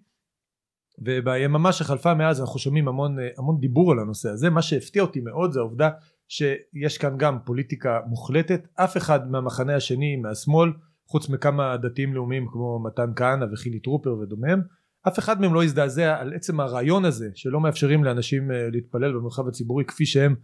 [1.02, 4.50] וביממה שחלפה מאז אנחנו שומעים המון, המון דיבור על הנושא הזה.
[4.50, 5.90] מה שהפתיע אותי מאוד זה העובדה
[6.28, 8.68] שיש כאן גם פוליטיקה מוחלטת.
[8.74, 10.72] אף אחד מהמחנה השני מהשמאל
[11.06, 14.60] חוץ מכמה דתיים לאומיים כמו מתן כהנא וחילי טרופר ודומיהם
[15.08, 19.48] אף אחד מהם לא הזדעזע על עצם הרעיון הזה שלא מאפשרים לאנשים אה, להתפלל במרחב
[19.48, 20.34] הציבורי כפי שהם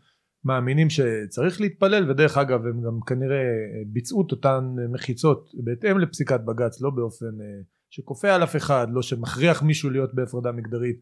[0.44, 2.10] מאמינים שצריך להתפלל.
[2.10, 3.42] ודרך אגב הם גם כנראה
[3.86, 7.62] ביצעו את אותן מחיצות בהתאם לפסיקת בג"ץ לא באופן אה,
[7.94, 11.00] שכופה על אף אחד לא שמכריח מישהו להיות בהפרדה מגדרית.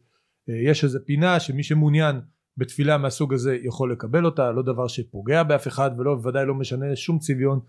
[0.48, 2.20] אה, יש איזה פינה שמי שמעוניין
[2.57, 6.96] בתפילה מהסוג הזה יכול לקבל אותה לא דבר שפוגע באף אחד ולא בוודאי לא משנה
[6.96, 7.61] שום צביון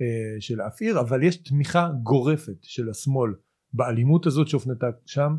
[0.00, 3.30] אה, של אף עיר אבל יש תמיכה גורפת של השמאל
[3.72, 5.36] באלימות הזאת שהופנתה שם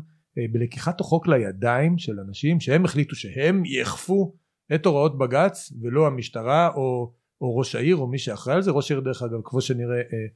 [0.52, 4.36] בלקיחת החוק לידיים של אנשים שהם החליטו שהם יאכפו
[4.74, 8.70] את הוראות בג"ץ ולא המשטרה או, או ראש העיר או מי שאחראי על זה.
[8.70, 10.26] ראש העיר דרך אגב כמו שנראה אה,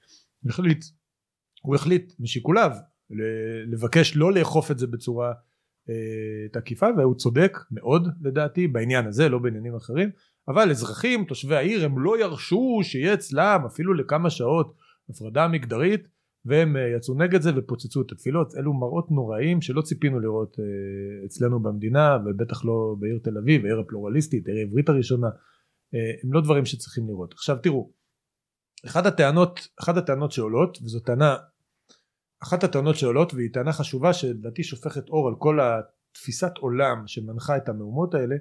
[0.48, 0.84] החליט
[1.62, 2.70] הוא החליט משיקוליו
[3.66, 5.32] לבקש לא לאכוף את זה בצורה
[5.88, 10.10] אה, תקיפה והוא צודק מאוד לדעתי בעניין הזה לא בעניינים אחרים.
[10.48, 14.74] אבל אזרחים תושבי העיר הם לא ירשו שיהיה אצלם אפילו לכמה שעות
[15.10, 16.08] הפרדה מגדרית
[16.44, 18.54] והם אה, יצאו נגד זה ופוצצו את התפילות.
[18.56, 23.80] אלו מראות נוראים שלא ציפינו לראות אה, אצלנו במדינה ובטח לא בעיר תל אביב העיר
[23.80, 25.26] הפלורליסטית העיר העברית הראשונה.
[25.94, 27.32] אה, הם לא דברים שצריכים לראות.
[27.32, 27.92] עכשיו תראו
[28.86, 31.36] אחת הטענות אחת הטענות שעולות וזו טענה
[32.44, 37.68] אחת הטענות שעולות והיא טענה חשובה שלדעתי שופכת אור על כל התפיסת עולם שמנחה את
[37.68, 38.36] המהומות האלה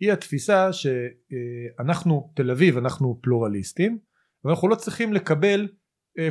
[0.00, 3.98] היא התפיסה שאנחנו תל אביב אנחנו פלורליסטים
[4.44, 5.68] ואנחנו לא צריכים לקבל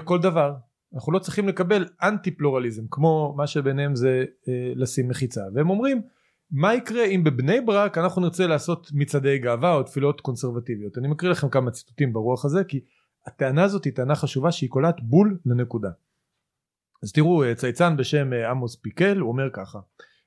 [0.03, 0.53] כל דבר.
[0.93, 5.41] אנחנו לא צריכים לקבל אנטי פלורליזם כמו מה שביניהם זה אה, לשים מחיצה.
[5.53, 6.01] והם אומרים
[6.51, 10.97] מה יקרה אם בבני ברק אנחנו נרצה לעשות מצעדי גאווה או תפילות קונסרבטיביות?
[10.97, 12.80] אני מקריא לכם כמה ציטוטים ברוח הזה כי
[13.25, 15.89] הטענה הזאת היא טענה חשובה שהיא קולעת בול לנקודה
[17.03, 19.79] אז תראו אה, צייצן בשם אה, עמוס פיקל הוא אומר ככה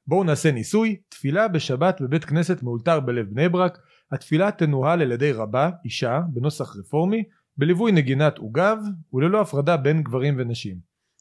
[0.07, 3.79] בואו נעשה ניסוי תפילה בשבת בבית כנסת מאולתר בלב בני ברק
[4.13, 7.25] התפילה תנוהל על ידי רבה אישה בנוסח רפורמי
[7.57, 8.79] בליווי נגינת עוגב
[9.13, 10.77] וללא הפרדה בין גברים ונשים.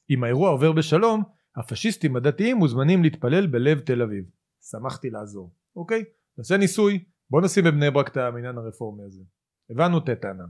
[0.10, 1.24] אם האירוע עובר בשלום,
[1.56, 4.26] הפשיסטים הדתיים מוזמנים להתפלל בלב תל אביב.
[4.72, 5.54] שמחתי לעזור.
[5.76, 6.04] אוקיי?
[6.38, 9.24] נעשה ניסוי, בוא נשים בבני ברק את המניין הרפורמי הזה.
[9.70, 10.44] הבנו את הטענה.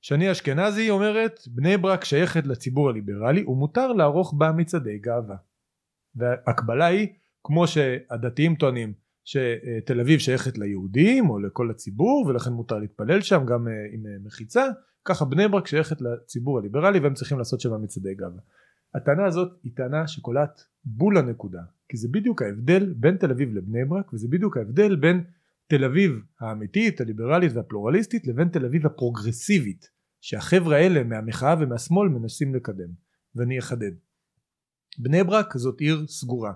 [0.00, 5.36] שני אשכנזי אומרת בני ברק שייכת לציבור הליברלי ומותר לערוך בה מצעדי גאווה.
[6.14, 7.08] והקבלה היא
[7.44, 8.92] כמו שהדתיים טוענים
[9.24, 14.16] שתל אביב שייכת ליהודים או לכל הציבור ולכן מותר להתפלל שם גם אה, עם אה,
[14.24, 14.66] מחיצה
[15.04, 18.40] ככה בני ברק שייכת לציבור הליברלי והם צריכים לעשות שם מצעדי גאווה.
[18.94, 23.84] הטענה הזאת היא טענה שקולעת בול לנקודה כי זה בדיוק ההבדל בין תל אביב לבני
[23.84, 25.24] ברק וזה בדיוק ההבדל בין
[25.66, 33.06] תל אביב האמיתית הליברלית והפלורליסטית לבין תל אביב הפרוגרסיבית שהחבר'ה האלה מהמחאה ומהשמאל מנסים לקדם.
[33.34, 33.92] ואני אחדד.
[34.98, 36.52] בני ברק זאת עיר סגורה.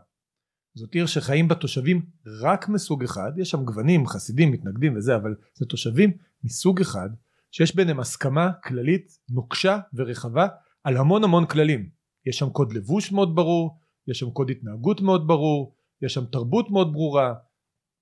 [0.75, 2.07] זאת עיר שחיים בה תושבים
[2.42, 3.33] רק מסוג אחד.
[3.37, 6.11] יש שם גוונים חסידים מתנגדים וזה אבל זה תושבים
[6.44, 7.09] מסוג אחד
[7.51, 10.49] שיש ביניהם הסכמה כללית נוקשה ורחבה
[10.85, 11.88] על המון המון כללים.
[12.27, 16.70] יש שם קוד לבוש מאוד ברור יש שם קוד התנהגות מאוד ברור יש שם תרבות
[16.70, 17.35] מאוד ברורה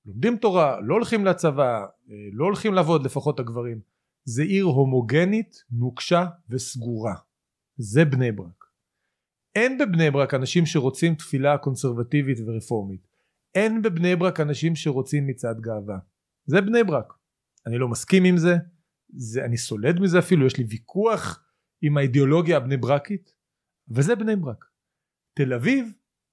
[0.08, 3.80] לומדים תורה לא הולכים לצבא אה, לא הולכים לעבוד לפחות הגברים
[4.24, 7.14] זה עיר הומוגנית נוקשה וסגורה.
[7.76, 8.64] זה בני ברק.
[9.54, 13.08] אין בבני ברק אנשים שרוצים תפילה קונסרבטיבית ורפורמית.
[13.54, 15.98] אין בבני ברק אנשים שרוצים מצעד גאווה.
[16.46, 17.12] זה בני ברק.
[17.66, 18.56] אני לא מסכים עם זה.
[19.08, 21.44] זה, אני סולד מזה אפילו, יש לי ויכוח
[21.82, 23.32] עם האידיאולוגיה הבני ברקית,
[23.90, 24.64] וזה בני ברק.
[25.34, 25.92] תל אביב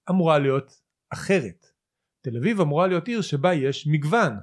[0.10, 1.66] אמורה להיות אחרת.
[2.26, 4.34] תל אביב אמורה להיות עיר שבה יש מגוון.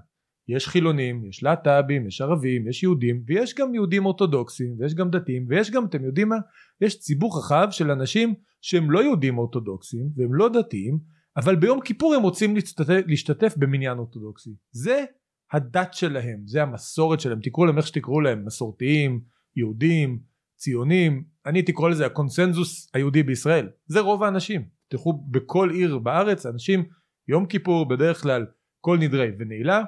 [0.49, 5.47] יש חילונים, יש להט"בים, יש ערבים, יש יהודים, ויש גם יהודים אורתודוקסים, ויש גם דתיים,
[5.49, 6.37] ויש גם, אתם יודעים מה?
[6.81, 10.99] יש ציבור רחב של אנשים שהם לא יהודים אורתודוקסים, והם לא דתיים,
[11.37, 14.51] אבל ביום כיפור הם רוצים להשתתף, להשתתף במניין אורתודוקסי.
[14.71, 15.05] זה
[15.53, 19.21] הדת שלהם, זה המסורת שלהם, תקראו להם איך שתקראו להם, מסורתיים,
[19.57, 20.21] יהודים,
[20.57, 26.85] ציונים, אני תקראו לזה הקונסנזוס היהודי בישראל, זה רוב האנשים, תלכו בכל עיר בארץ, אנשים
[27.29, 28.47] יום כיפור בדרך כלל
[28.81, 29.83] כל נדרי ונעילה,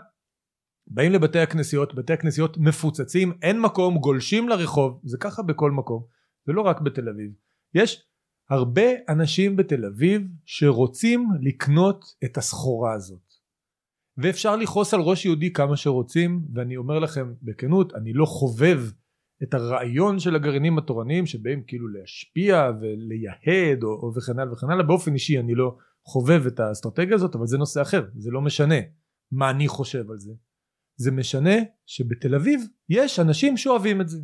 [0.87, 6.05] באים לבתי הכנסיות, בתי הכנסיות מפוצצים, אין מקום, גולשים לרחוב, זה ככה בכל מקום,
[6.47, 7.31] ולא רק בתל אביב.
[7.75, 8.07] יש
[8.51, 13.25] הרבה אנשים בתל אביב שרוצים לקנות את הסחורה הזאת.
[14.17, 18.81] ואפשר לכעוס על ראש יהודי כמה שרוצים ואני אומר לכם בכנות אני לא חובב
[19.43, 24.85] את הרעיון של הגרעינים התורניים שבאים כאילו להשפיע ולייהד או, או וכן הלאה וכן הלאה
[24.85, 28.79] באופן אישי אני לא חובב את האסטרטגיה הזאת אבל זה נושא אחר זה לא משנה
[29.33, 30.33] מה אני חושב על זה
[30.97, 31.55] זה משנה
[31.87, 34.19] שבתל אביב יש אנשים שאוהבים את זה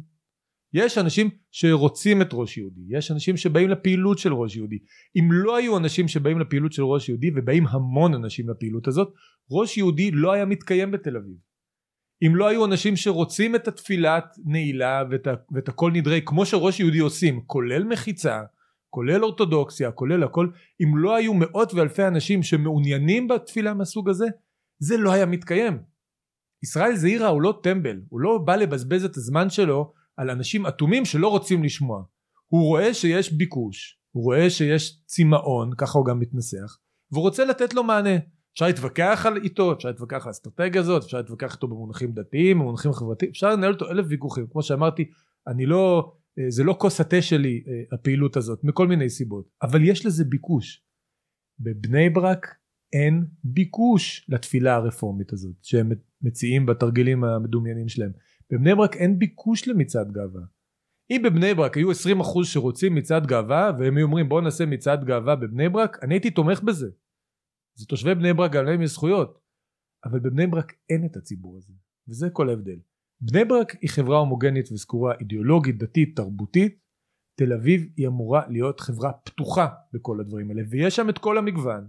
[0.74, 4.78] יש אנשים שרוצים את ראש יהודי, יש אנשים שבאים לפעילות של ראש יהודי.
[5.16, 9.12] אם לא היו אנשים שבאים לפעילות של ראש יהודי, ובאים המון אנשים לפעילות הזאת,
[9.50, 11.36] ראש יהודי לא היה מתקיים בתל אביב.
[12.26, 16.98] אם לא היו אנשים שרוצים את התפילת נעילה ואת, ואת הכל נדרי כמו שראש יהודי
[16.98, 18.40] עושים, כולל מחיצה,
[18.90, 20.48] כולל אורתודוקסיה, כולל הכל,
[20.82, 24.26] אם לא היו מאות ואלפי אנשים שמעוניינים בתפילה מהסוג הזה,
[24.78, 25.78] זה לא היה מתקיים.
[26.62, 31.04] ישראל זעירה הוא לא טמבל, הוא לא בא לבזבז את הזמן שלו על אנשים אטומים
[31.04, 32.02] שלא רוצים לשמוע.
[32.46, 36.78] הוא רואה שיש ביקוש, הוא רואה שיש צמאון, ככה הוא גם מתנסח,
[37.12, 38.16] והוא רוצה לתת לו מענה.
[38.52, 42.92] אפשר להתווכח על איתו, אפשר להתווכח על האסטרטגיה הזאת, אפשר להתווכח איתו במונחים דתיים, במונחים
[42.92, 44.46] חברתיים, אפשר לנהל אותו אלף ויכוחים.
[44.52, 45.10] כמו שאמרתי,
[45.46, 46.12] אני לא,
[46.48, 50.84] זה לא כוס התה שלי אה, הפעילות הזאת, מכל מיני סיבות, אבל יש לזה ביקוש.
[51.60, 52.46] בבני ברק
[52.92, 58.12] אין ביקוש לתפילה הרפורמית הזאת שהם מציעים בתרגילים המדומיינים שלהם.
[58.52, 60.42] בבני ברק אין ביקוש למצעד גאווה.
[61.10, 61.94] אם בבני ברק היו 20%
[62.44, 66.62] שרוצים מצעד גאווה והם היו אומרים בואו נעשה מצעד גאווה בבני ברק אני הייתי תומך
[66.62, 66.90] בזה.
[67.78, 69.40] זה תושבי בני ברק גם להם יש זכויות.
[70.04, 71.72] אבל בבני ברק אין את הציבור הזה
[72.08, 72.78] וזה כל ההבדל.
[73.22, 76.78] בני ברק היא חברה הומוגנית וסגורה אידיאולוגית דתית תרבותית.
[77.38, 81.88] תל אביב היא אמורה להיות חברה פתוחה בכל הדברים האלה ויש שם את כל המגוון.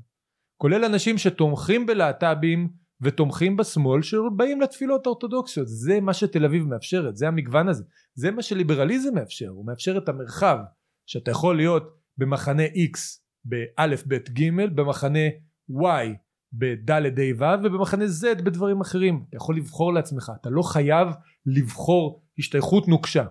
[0.57, 2.69] כולל אנשים שתומכים בלהט"בים
[3.01, 5.67] ותומכים בשמאל שבאים לתפילות האורתודוקסיות.
[5.67, 7.83] זה מה שתל אביב מאפשרת זה המגוון הזה.
[8.13, 10.57] זה מה שליברליזם מאפשר הוא מאפשר את המרחב
[11.05, 12.97] שאתה יכול להיות במחנה x
[13.45, 15.27] באלף בית ג' במחנה
[15.71, 16.07] y
[16.53, 17.01] בד' ה'
[17.37, 19.25] ו' ובמחנה z בדברים אחרים.
[19.29, 21.07] אתה יכול לבחור לעצמך אתה לא חייב
[21.45, 23.25] לבחור השתייכות נוקשה.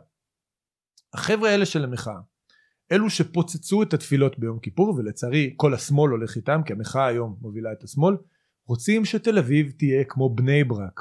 [1.15, 2.21] החבר'ה האלה של המחאה
[2.93, 7.73] אלו שפוצצו את התפילות ביום כיפור ולצערי כל השמאל הולך איתם כי המחאה היום מובילה
[7.73, 8.17] את השמאל
[8.67, 11.01] רוצים שתל אביב תהיה כמו בני ברק.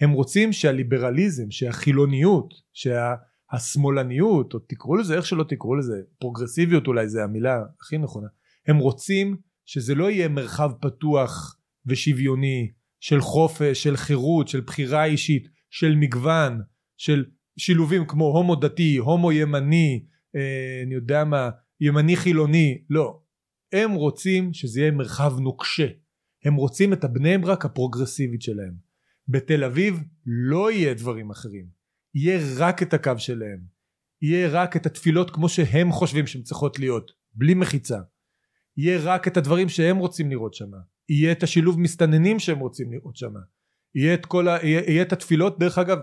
[0.00, 7.24] הם רוצים שהליברליזם שהחילוניות שהשמאלניות או תקראו לזה איך שלא תקראו לזה פרוגרסיביות אולי זה
[7.24, 8.28] המילה הכי נכונה
[8.66, 9.36] הם רוצים
[9.72, 11.56] שזה לא יהיה מרחב פתוח
[11.86, 16.60] ושוויוני של חופש של חירות של בחירה אישית של מגוון
[16.96, 17.24] של
[17.56, 20.04] שילובים כמו הומו דתי הומו ימני
[20.36, 22.82] אה, אני יודע מה ימני חילוני.
[22.90, 23.20] לא.
[23.72, 25.86] הם רוצים שזה יהיה מרחב נוקשה.
[26.44, 28.74] הם רוצים את הבני ברק הפרוגרסיבית שלהם.
[29.28, 31.66] בתל אביב לא יהיה דברים אחרים.
[32.14, 33.60] יהיה רק את הקו שלהם.
[34.22, 37.98] יהיה רק את התפילות כמו שהם חושבים שהן צריכות להיות בלי מחיצה
[38.76, 40.78] יהיה רק את הדברים שהם רוצים לראות שמה.
[41.08, 43.40] יהיה את השילוב מסתננים שהם רוצים לראות שמה.
[43.94, 44.58] יהיה את כל ה...
[44.62, 45.98] יהיה, יהיה את התפילות דרך אגב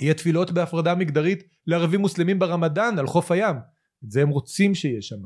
[0.00, 3.56] יהיה תפילות בהפרדה מגדרית לערבים מוסלמים ברמדאן על חוף הים.
[4.04, 5.22] את זה הם רוצים שיהיה שם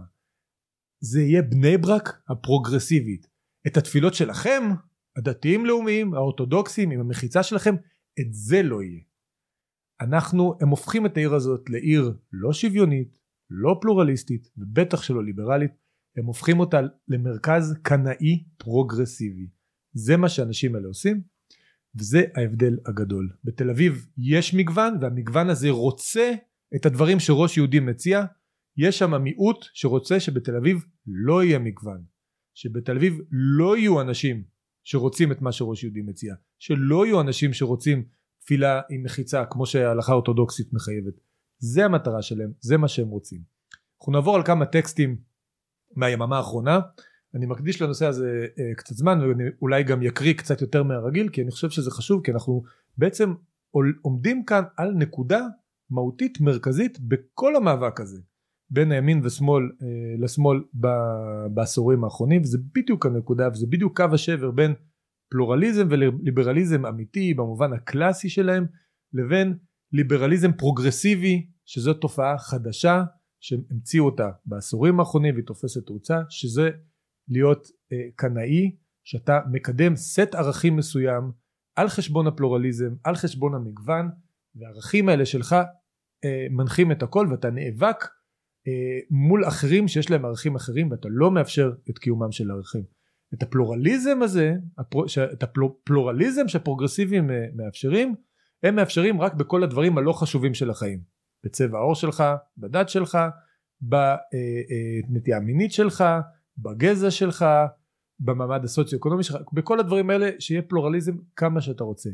[1.00, 3.26] זה יהיה בני ברק הפרוגרסיבית.
[3.66, 4.62] את התפילות שלכם
[5.16, 7.74] הדתיים לאומיים האורתודוקסים עם המחיצה שלכם
[8.20, 9.00] את זה לא יהיה.
[10.00, 13.18] אנחנו הם הופכים את העיר הזאת לעיר לא שוויונית
[13.50, 15.70] לא פלורליסטית ובטח שלא ליברלית
[16.16, 19.48] הם הופכים אותה למרכז קנאי פרוגרסיבי.
[19.92, 21.22] זה מה שהאנשים האלה עושים
[21.98, 23.30] וזה ההבדל הגדול.
[23.44, 26.32] בתל אביב יש מגוון והמגוון הזה רוצה
[26.76, 28.24] את הדברים שראש יהודי מציע.
[28.76, 32.04] יש שם מיעוט שרוצה שבתל אביב לא יהיה מגוון.
[32.54, 34.44] שבתל אביב לא יהיו אנשים
[34.84, 36.34] שרוצים את מה שראש יהודי מציע.
[36.58, 38.04] שלא יהיו אנשים שרוצים
[38.40, 41.14] תפילה עם מחיצה כמו שההלכה האורתודוקסית מחייבת
[41.60, 43.40] זה המטרה שלהם זה מה שהם רוצים.
[44.00, 45.16] אנחנו נעבור על כמה טקסטים
[45.96, 46.80] מהיממה האחרונה.
[47.34, 51.42] אני מקדיש לנושא הזה uh, קצת זמן ואני אולי גם יקריא קצת יותר מהרגיל כי
[51.42, 52.62] אני חושב שזה חשוב כי אנחנו
[52.98, 53.34] בעצם
[54.02, 55.46] עומדים כאן על נקודה
[55.90, 58.18] מהותית מרכזית בכל המאבק הזה
[58.70, 59.84] בין הימין ושמאל uh,
[60.24, 60.62] לשמאל
[61.54, 64.74] בעשורים האחרונים וזה בדיוק הנקודה וזה בדיוק קו השבר בין
[65.30, 68.66] פלורליזם וליברליזם אמיתי במובן הקלאסי שלהם
[69.12, 69.58] לבין
[69.92, 73.02] ליברליזם פרוגרסיבי שזו תופעה חדשה
[73.40, 76.70] שהם המציאו אותה בעשורים האחרונים והיא תופסת תאוצה שזה
[77.28, 81.32] להיות אה, קנאי שאתה מקדם סט ערכים מסוים
[81.76, 84.08] על חשבון הפלורליזם על חשבון המגוון
[84.54, 85.52] והערכים האלה שלך
[86.24, 88.04] אה, מנחים את הכל ואתה נאבק
[88.66, 92.84] אה, מול אחרים שיש להם ערכים אחרים ואתה לא מאפשר את קיומם של ערכים
[93.34, 95.04] את הפלורליזם הזה הפר...
[95.32, 98.14] את הפלורליזם שהפרוגרסיבים אה, מאפשרים
[98.62, 101.00] הם מאפשרים רק בכל הדברים הלא חשובים של החיים.
[101.44, 102.24] בצבע העור שלך
[102.56, 103.18] בדת שלך
[103.80, 106.04] בנטייה אה, המינית שלך
[106.58, 107.44] בגזע שלך,
[108.20, 112.10] במעמד הסוציו-אקונומי שלך, בכל הדברים האלה שיהיה פלורליזם כמה שאתה רוצה.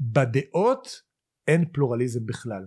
[0.00, 1.02] בדעות
[1.48, 2.66] אין פלורליזם בכלל.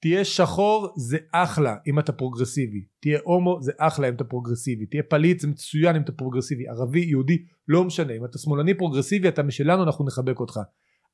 [0.00, 5.02] תהיה שחור זה אחלה אם אתה פרוגרסיבי, תהיה הומו זה אחלה אם אתה פרוגרסיבי, תהיה
[5.02, 9.42] פליט זה מצוין אם אתה פרוגרסיבי, ערבי, יהודי, לא משנה, אם אתה שמאלני פרוגרסיבי אתה
[9.42, 10.60] משלנו אנחנו נחבק אותך,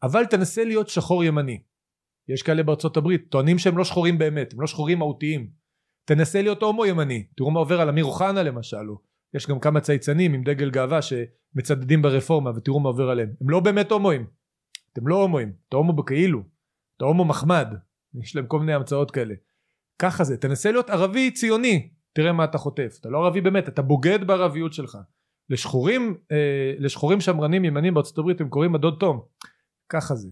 [0.03, 1.63] אבל תנסה להיות שחור ימני.
[2.29, 5.51] יש כאלה בארצות הברית טוענים שהם לא שחורים באמת, הם לא שחורים מהותיים.
[6.05, 8.87] תנסה להיות הומו ימני, תראו מה עובר על אמיר אוחנה למשל,
[9.35, 13.29] יש גם כמה צייצנים עם דגל גאווה שמצדדים ברפורמה ותראו מה עובר עליהם.
[13.41, 14.27] הם לא באמת הומואים.
[14.93, 15.53] אתם לא הומואים.
[15.69, 16.43] אתה הומו בכאילו.
[16.97, 17.69] אתה הומו מחמד.
[18.23, 19.35] יש להם כל מיני המצאות כאלה.
[19.99, 20.37] ככה זה.
[20.37, 21.89] תנסה להיות ערבי ציוני.
[22.13, 22.97] תראה מה אתה חוטף.
[23.01, 24.99] אתה לא ערבי באמת אתה בוגד בערביות שלך.
[25.51, 29.21] לשחורים אה, לשחורים שמרנים ימנים בארצות הברית הם קוראים הדוד תום
[29.88, 30.29] ככה זה.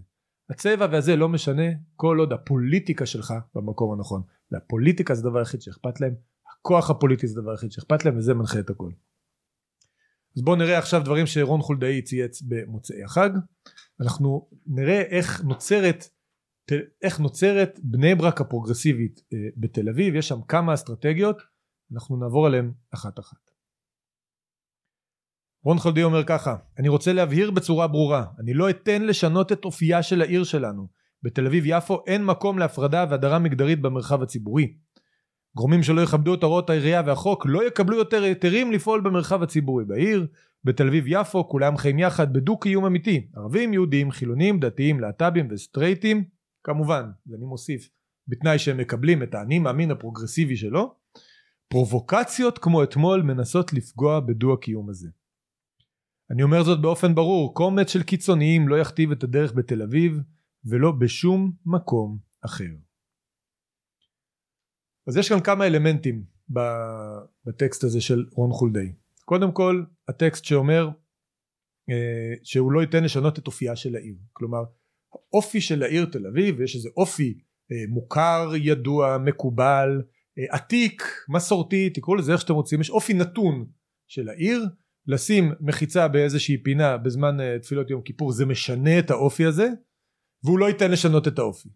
[0.51, 1.63] הצבע והזה לא משנה
[1.97, 4.23] כל עוד הפוליטיקה שלך במקום הנכון.
[4.51, 6.15] והפוליטיקה זה הדבר היחיד שאכפת להם,
[6.53, 8.91] הכוח הפוליטי זה הדבר היחיד שאכפת להם וזה מנחה את הכל.
[10.37, 13.31] אז בואו נראה עכשיו דברים שרון חולדאי צייץ במוצאי החג.
[14.01, 16.05] אנחנו נראה איך נוצרת
[17.03, 21.43] איך נוצרת בני ברק הפרוגרסיבית אה, בתל אביב, יש שם כמה אסטרטגיות,
[21.93, 23.44] אנחנו נעבור עליהן אחת אחת.
[25.65, 30.03] רון חולדאי אומר ככה, אני רוצה להבהיר בצורה ברורה, אני לא אתן לשנות את אופייה
[30.03, 30.87] של העיר שלנו.
[31.23, 34.75] בתל אביב יפו אין מקום להפרדה והדרה מגדרית במרחב הציבורי.
[35.57, 40.27] גורמים שלא יכבדו את הוראות העירייה והחוק לא יקבלו יותר היתרים לפעול במרחב הציבורי בעיר.
[40.65, 43.27] בתל אביב יפו כולם חיים יחד בדו קיום אמיתי.
[43.37, 46.25] ערבים, יהודים, חילונים, דתיים, להט"בים וסטרייטים.
[46.65, 47.89] כמובן, ואני מוסיף,
[48.29, 50.95] בתנאי שהם מקבלים את האני מאמין הפרוגרסיבי שלו.
[51.69, 55.09] פרובוקציות כמו אתמול מנסות לפגוע בדו הקיום הזה.
[56.31, 60.21] אני אומר זאת באופן ברור, קומץ של קיצוניים לא יכתיב את הדרך בתל אביב
[60.65, 62.71] ולא בשום מקום אחר.
[65.09, 66.25] אז יש כאן כמה אלמנטים
[67.45, 68.93] בטקסט הזה של רון חולדאי.
[69.25, 70.89] קודם כל הטקסט שאומר
[71.91, 74.17] אה, שהוא לא ייתן לשנות את אופייה של העיר.
[74.33, 74.65] כלומר
[75.13, 77.39] האופי של העיר תל אביב יש איזה אופי
[77.73, 80.03] אה, מוכר, ידוע, מקובל,
[80.39, 83.67] אה, עתיק, מסורתי, תקראו לזה איך שאתם רוצים, יש אופי נתון
[84.07, 84.65] של העיר
[85.07, 89.69] לשים מחיצה באיזושהי פינה בזמן uh, תפילות יום כיפור זה משנה את האופי הזה
[90.45, 91.69] והוא לא ייתן לשנות את האופי.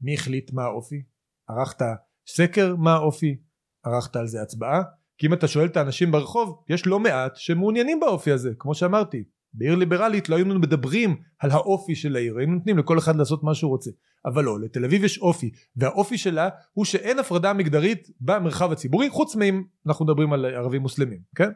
[0.00, 1.02] מי החליט מה האופי?
[1.48, 1.84] ערכת
[2.26, 3.36] סקר מה האופי?
[3.84, 4.82] ערכת על זה הצבעה?
[5.18, 9.24] כי אם אתה שואל את האנשים ברחוב יש לא מעט שמעוניינים באופי הזה כמו שאמרתי
[9.54, 13.54] בעיר ליברלית לא היינו מדברים על האופי של העיר היינו נותנים לכל אחד לעשות מה
[13.54, 13.90] שהוא רוצה
[14.24, 19.36] אבל לא לתל אביב יש אופי והאופי שלה הוא שאין הפרדה מגדרית במרחב הציבורי חוץ
[19.36, 21.50] מאם אנחנו מדברים על ערבים מוסלמים כן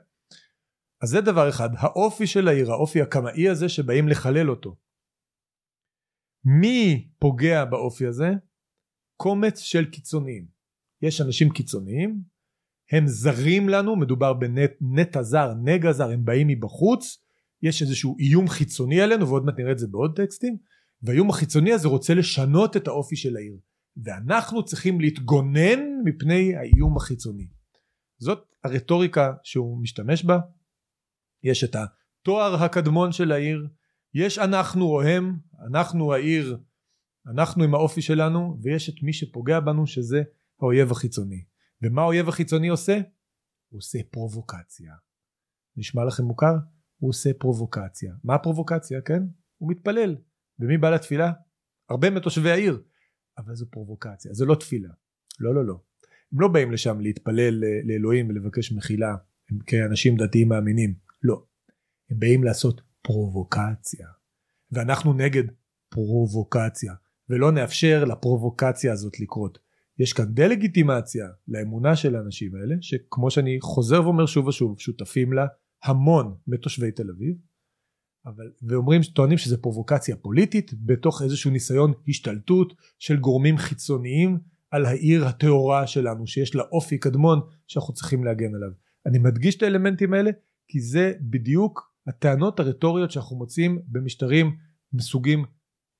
[1.05, 4.77] אז זה דבר אחד, האופי של העיר, האופי הקמאי הזה שבאים לחלל אותו.
[6.45, 8.31] מי פוגע באופי הזה?
[9.17, 10.47] קומץ של קיצוניים.
[11.03, 12.23] יש אנשים קיצוניים,
[12.93, 14.33] הם זרים לנו, מדובר
[14.81, 17.25] בנטע זר, נגע זר, הם באים מבחוץ,
[17.63, 20.57] יש איזשהו איום חיצוני עלינו, ועוד מעט נראה את זה בעוד טקסטים,
[21.03, 23.59] והאיום החיצוני הזה רוצה לשנות את האופי של העיר.
[24.05, 27.47] ואנחנו צריכים להתגונן מפני האיום החיצוני.
[28.19, 30.39] זאת הרטוריקה שהוא משתמש בה,
[31.45, 33.69] יש את התואר הקדמון של העיר,
[34.15, 35.37] יש אנחנו או הם,
[35.69, 36.59] אנחנו העיר,
[37.27, 40.23] אנחנו עם האופי שלנו, ויש את מי שפוגע בנו שזה
[40.61, 41.45] האויב החיצוני.
[41.83, 43.01] ומה האויב החיצוני עושה?
[43.69, 44.93] הוא עושה פרובוקציה.
[45.77, 46.55] נשמע לכם מוכר?
[46.99, 48.15] הוא עושה פרובוקציה.
[48.25, 49.23] מה הפרובוקציה, כן?
[49.59, 50.17] הוא מתפלל.
[50.59, 51.33] ומי בא לתפילה?
[51.91, 52.83] הרבה מתושבי העיר.
[53.39, 54.89] אבל זו פרובוקציה, זו לא תפילה.
[55.41, 55.81] לא, לא, לא.
[56.33, 57.55] הם לא באים לשם להתפלל
[57.85, 59.17] לאלוהים ולבקש מחילה
[59.51, 61.04] הם כאנשים דתיים מאמינים.
[61.25, 61.45] לא.
[62.11, 64.07] הם באים לעשות פרובוקציה.
[64.73, 65.45] ואנחנו נגד
[65.89, 66.95] פרובוקציה.
[67.29, 69.59] ולא נאפשר לפרובוקציה הזאת לקרות.
[69.99, 75.47] יש כאן דה-לגיטימציה לאמונה של האנשים האלה, שכמו שאני חוזר ואומר שוב ושוב, שותפים לה
[75.85, 77.37] המון מתושבי תל אביב,
[78.27, 84.39] אבל, ואומרים, טוענים שזה פרובוקציה פוליטית בתוך איזשהו ניסיון השתלטות של גורמים חיצוניים
[84.71, 88.71] על העיר הטהורה שלנו, שיש לה אופי קדמון שאנחנו צריכים להגן עליו.
[89.07, 90.31] אני מדגיש את האלמנטים האלה
[90.69, 94.57] כי זה בדיוק הטענות הרטוריות שאנחנו מוצאים במשטרים
[94.93, 95.45] מסוגים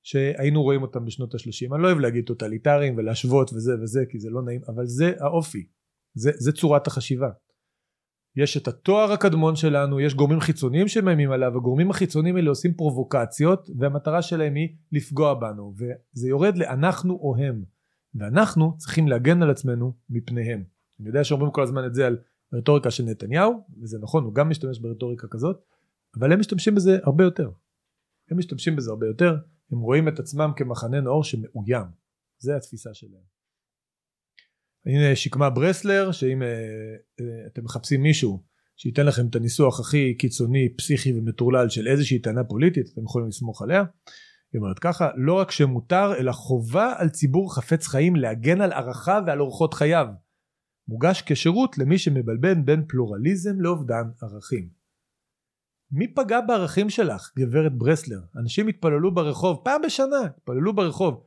[0.03, 1.75] שהיינו רואים אותם בשנות ה-30.
[1.75, 5.67] אני לא אוהב להגיד טוטליטריים ולהשוות וזה וזה כי זה לא נעים, אבל זה האופי,
[6.13, 7.29] זה, זה צורת החשיבה.
[8.35, 13.69] יש את התואר הקדמון שלנו, יש גורמים חיצוניים שמאיימים עליו, הגורמים החיצוניים האלה עושים פרובוקציות
[13.79, 17.63] והמטרה שלהם היא לפגוע בנו, וזה יורד לאנחנו או הם,
[18.15, 20.63] ואנחנו צריכים להגן על עצמנו מפניהם.
[20.99, 22.17] אני יודע שאומרים כל הזמן את זה על
[22.53, 25.63] רטוריקה של נתניהו, וזה נכון, הוא גם משתמש ברטוריקה כזאת,
[26.19, 27.49] אבל הם משתמשים בזה הרבה יותר.
[28.31, 29.35] הם משתמשים בזה הרבה יותר,
[29.71, 31.85] הם רואים את עצמם כמחנה נאור שמאוים.
[32.39, 33.35] זה התפיסה שלהם.
[34.85, 36.47] הנה שקמה ברסלר, שאם אה,
[37.19, 38.43] אה, אתם מחפשים מישהו
[38.75, 43.61] שייתן לכם את הניסוח הכי קיצוני, פסיכי ומטורלל של איזושהי טענה פוליטית, אתם יכולים לסמוך
[43.61, 43.83] עליה.
[44.53, 49.23] היא אומרת ככה, לא רק שמותר, אלא חובה על ציבור חפץ חיים להגן על ערכיו
[49.27, 50.07] ועל אורחות חייו.
[50.87, 54.69] מוגש כשירות למי שמבלבל בין פלורליזם לאובדן ערכים.
[55.91, 58.19] מי פגע בערכים שלך, גברת ברסלר?
[58.41, 61.23] אנשים התפללו ברחוב, פעם בשנה, התפללו ברחוב.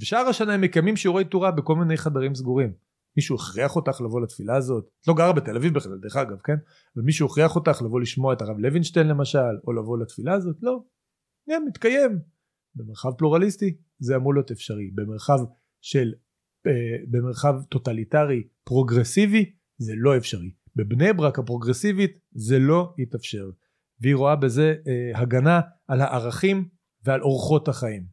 [0.00, 2.72] ושאר השנה הם מקיימים שיעורי תורה בכל מיני חדרים סגורים.
[3.16, 4.88] מישהו הכריח אותך לבוא לתפילה הזאת?
[5.02, 6.56] את לא גרה בתל אביב בכלל, דרך אגב, כן?
[6.96, 10.56] ומישהו הכריח אותך לבוא לשמוע את הרב לוינשטיין למשל, או לבוא לתפילה הזאת?
[10.62, 10.82] לא.
[11.46, 12.18] כן, מתקיים.
[12.74, 14.90] במרחב פלורליסטי זה אמור להיות אפשרי.
[14.94, 15.38] במרחב
[15.80, 16.12] של
[17.10, 20.50] במרחב טוטליטרי פרוגרסיבי זה לא אפשרי.
[20.76, 23.50] בבני ברק הפרוגרסיבית זה לא יתאפשר.
[24.00, 26.68] והיא רואה בזה אה, הגנה על הערכים
[27.04, 28.06] ועל אורחות החיים.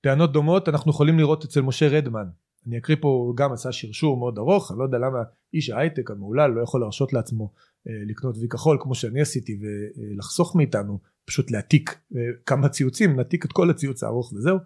[0.00, 2.28] טענות דומות אנחנו יכולים לראות אצל משה רדמן.
[2.66, 5.18] אני אקריא פה גם עשה שרשור מאוד ארוך, אני לא יודע למה
[5.54, 7.52] איש ההייטק המהולל לא יכול להרשות לעצמו
[7.88, 13.44] אה, לקנות וי כחול כמו שאני עשיתי ולחסוך מאיתנו פשוט להעתיק אה, כמה ציוצים נעתיק
[13.44, 14.58] את כל הציוץ הארוך וזהו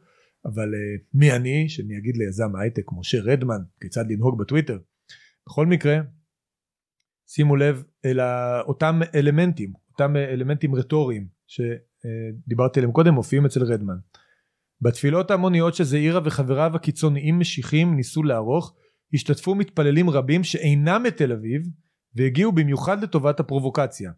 [0.45, 4.79] אבל אה, מי אני שאני אגיד ליזם הייטק משה רדמן כיצד לנהוג בטוויטר
[5.47, 6.01] בכל מקרה
[7.29, 8.21] שימו לב אל
[8.61, 13.97] אותם אלמנטים אותם אלמנטים רטוריים שדיברתי עליהם קודם מופיעים אצל רדמן
[14.81, 18.75] בתפילות ההמוניות שזעירה וחבריו הקיצוניים משיחים ניסו לערוך
[19.15, 21.63] השתתפו מתפללים רבים שאינם מתל אביב
[22.15, 24.13] והגיעו במיוחד לטובת הפרובוקציה.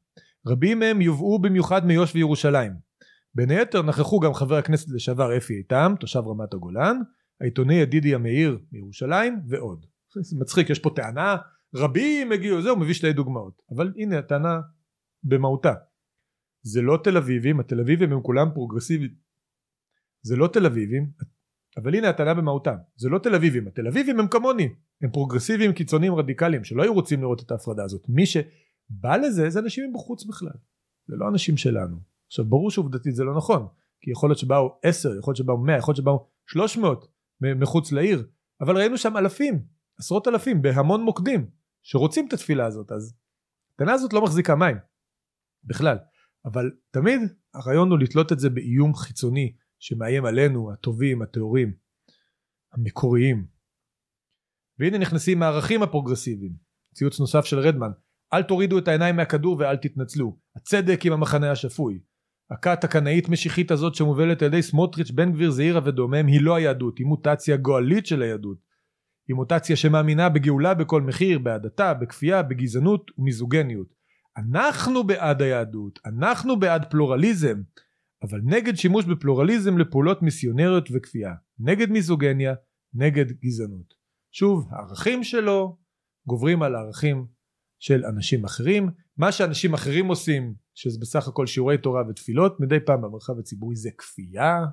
[0.46, 2.83] רבים מהם יובאו במיוחד מיו"ש וירושלים.
[3.34, 6.96] בין היתר נכחו גם חבר הכנסת לשעבר אפי איתם, תושב רמת הגולן,
[7.40, 9.86] העיתונאי ידידי המאיר מירושלים ועוד.
[10.30, 11.36] זה מצחיק, יש פה טענה,
[11.74, 13.62] רבים הגיעו, זהו, מביא שתי דוגמאות.
[13.70, 14.60] אבל הנה הטענה
[15.22, 15.74] במהותה.
[16.62, 19.14] זה לא תל אביבים, התל אביבים הם כולם פרוגרסיביים.
[20.22, 21.10] זה לא תל אביבים,
[21.76, 22.76] אבל הנה הטענה במהותה.
[22.96, 24.68] זה לא תל אביבים, התל אביבים הם כמוני.
[25.02, 29.58] הם פרוגרסיביים קיצוניים רדיקליים שלא היו רוצים לראות את ההפרדה הזאת מי שבא לזה זה
[29.58, 30.56] אנשים מבחוץ בכלל
[31.06, 31.96] זה לא אנשים שלנו
[32.34, 33.66] עכשיו ברור שעובדתית זה לא נכון
[34.00, 37.06] כי יכול להיות שבאו 10 יכול להיות שבאו 100 יכול להיות שבאו 300
[37.40, 38.26] מחוץ לעיר
[38.60, 39.64] אבל ראינו שם אלפים
[39.98, 41.50] עשרות אלפים בהמון מוקדים
[41.82, 43.14] שרוצים את התפילה הזאת אז
[43.74, 44.76] הטענה הזאת לא מחזיקה מים
[45.64, 45.98] בכלל.
[46.44, 47.20] אבל תמיד
[47.54, 51.74] הרעיון הוא לתלות את זה באיום חיצוני שמאיים עלינו הטובים הטהורים
[52.72, 53.46] המקוריים.
[54.78, 56.56] והנה נכנסים הערכים הפרוגרסיביים.
[56.94, 57.90] ציוץ נוסף של רדמן
[58.32, 60.38] אל תורידו את העיניים מהכדור ואל תתנצלו.
[60.56, 62.00] הצדק עם המחנה השפוי
[62.50, 66.98] הכת הקנאית משיחית הזאת שמובלת על ידי סמוטריץ' בן גביר זעירה ודומיהם היא לא היהדות
[66.98, 68.58] היא מוטציה גואלית של היהדות.
[69.28, 73.94] היא מוטציה שמאמינה בגאולה בכל מחיר בהדתה בכפייה בגזענות ומיזוגניות.
[74.36, 77.62] אנחנו בעד היהדות אנחנו בעד פלורליזם
[78.22, 82.54] אבל נגד שימוש בפלורליזם לפעולות מיסיונריות וכפייה נגד מיזוגניה
[82.94, 83.94] נגד גזענות.
[84.32, 85.76] שוב הערכים שלו
[86.26, 87.26] גוברים על הערכים
[87.78, 88.90] של אנשים אחרים.
[89.16, 93.90] מה שאנשים אחרים עושים שזה בסך הכל שיעורי תורה ותפילות מדי פעם במרחב הציבורי זה
[93.98, 94.64] כפייה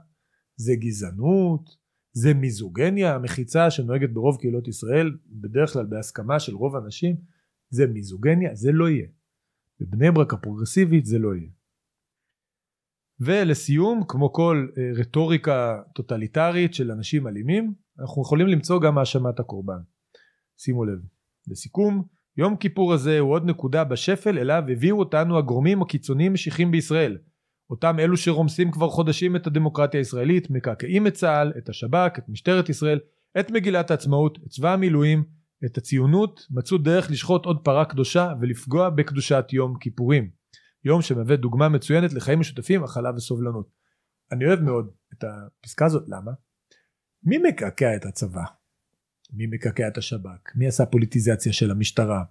[0.55, 1.69] זה גזענות
[2.13, 7.15] זה מיזוגניה המחיצה שנוהגת ברוב קהילות ישראל בדרך כלל בהסכמה של רוב האנשים
[7.69, 9.07] זה מיזוגניה זה לא יהיה
[9.79, 11.49] בבני ברק הפרוגרסיבית זה לא יהיה
[13.19, 19.81] ולסיום כמו כל אה, רטוריקה טוטליטרית של אנשים אלימים אנחנו יכולים למצוא גם האשמת הקורבן.
[20.57, 20.99] שימו לב.
[21.47, 22.07] לסיכום,
[22.38, 27.17] יום כיפור הזה הוא עוד נקודה בשפל אליו הביאו אותנו הגורמים הקיצוניים משיחים בישראל.
[27.69, 32.69] אותם אלו שרומסים כבר חודשים את הדמוקרטיה הישראלית, מקעקעים את צה"ל, את השב"כ, את משטרת
[32.69, 32.99] ישראל,
[33.39, 35.23] את מגילת העצמאות, את צבא המילואים,
[35.65, 40.29] את הציונות, מצאו דרך לשחוט עוד פרה קדושה ולפגוע בקדושת יום כיפורים.
[40.86, 43.69] יום שמהווה דוגמה מצוינת לחיים משותפים, הכלה וסובלנות.
[44.32, 46.32] אני אוהב מאוד את הפסקה הזאת, למה?
[47.23, 48.61] מי מקעקע את הצבא?
[49.34, 50.55] מי מקעקע את השב"כ?
[50.55, 52.23] מי עשה פוליטיזציה של המשטרה?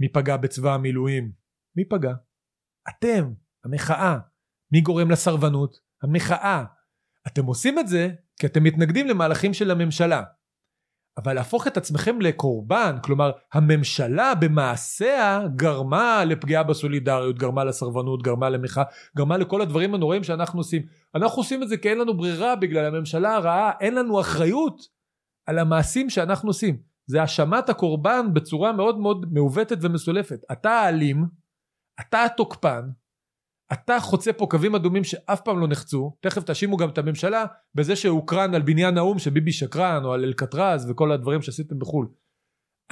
[0.00, 1.32] מי פגע בצבא המילואים?
[1.76, 2.12] מי פגע?
[2.88, 3.32] אתם,
[3.64, 4.18] המחאה.
[4.72, 5.80] מי גורם לסרבנות?
[6.02, 6.64] המחאה.
[7.26, 10.22] אתם עושים את זה כי אתם מתנגדים למהלכים של הממשלה.
[11.18, 18.84] אבל להפוך את עצמכם לקורבן, כלומר הממשלה במעשיה גרמה לפגיעה בסולידריות, גרמה לסרבנות, גרמה למחאה,
[19.16, 20.82] גרמה לכל הדברים הנוראים שאנחנו עושים.
[21.14, 24.95] אנחנו עושים את זה כי אין לנו ברירה בגלל הממשלה הרעה, אין לנו אחריות
[25.46, 26.82] על המעשים שאנחנו עושים.
[27.06, 30.40] זה האשמת הקורבן בצורה מאוד מאוד מעוותת ומסולפת.
[30.52, 31.24] אתה האלים,
[32.00, 32.90] אתה התוקפן,
[33.72, 37.44] אתה חוצה פה קווים אדומים שאף פעם לא נחצו, תכף תאשימו גם את הממשלה
[37.74, 42.08] בזה שהוקרן על בניין האו"ם שביבי שקרן או על אלקטרז וכל הדברים שעשיתם בחו"ל.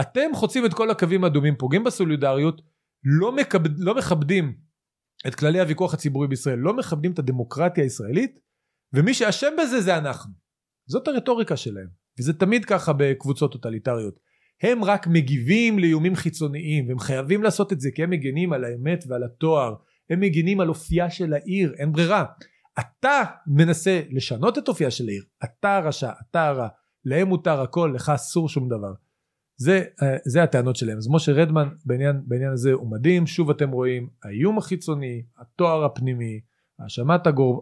[0.00, 2.62] אתם חוצים את כל הקווים האדומים, פוגעים בסולידריות,
[3.04, 4.58] לא, מכבד, לא מכבדים
[5.26, 8.40] את כללי הוויכוח הציבורי בישראל, לא מכבדים את הדמוקרטיה הישראלית,
[8.92, 10.32] ומי שאשם בזה זה אנחנו.
[10.88, 11.88] זאת הרטוריקה שלהם,
[12.18, 14.18] וזה תמיד ככה בקבוצות טוטליטריות.
[14.62, 19.04] הם רק מגיבים לאיומים חיצוניים, והם חייבים לעשות את זה כי הם מגנים על האמת
[19.08, 19.74] ועל התואר.
[20.10, 22.24] הם מגינים על אופייה של העיר, אין ברירה.
[22.80, 26.68] אתה מנסה לשנות את אופייה של העיר, אתה הרשע, אתה הרע,
[27.04, 28.92] להם מותר הכל, לך אסור שום דבר.
[29.56, 30.96] זה, אה, זה הטענות שלהם.
[30.96, 36.40] אז משה רדמן בעניין, בעניין הזה הוא מדהים, שוב אתם רואים, האיום החיצוני, התואר הפנימי,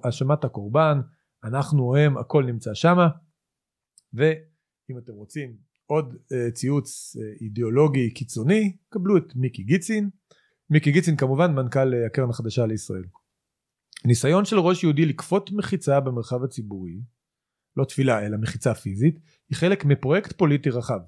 [0.05, 1.01] האשמת הקורבן,
[1.45, 3.09] אנחנו או הם, הכל נמצא שמה.
[4.15, 5.57] ואם אתם רוצים
[5.87, 10.11] עוד uh, ציוץ uh, אידיאולוגי קיצוני, קבלו את מיקי גיצין.
[10.73, 13.05] מיקי גיצין כמובן מנכ"ל אה, הקרן החדשה לישראל.
[14.05, 17.01] ניסיון של ראש יהודי לכפות מחיצה במרחב הציבורי,
[17.77, 20.99] לא תפילה אלא מחיצה פיזית, היא חלק מפרויקט פוליטי רחב.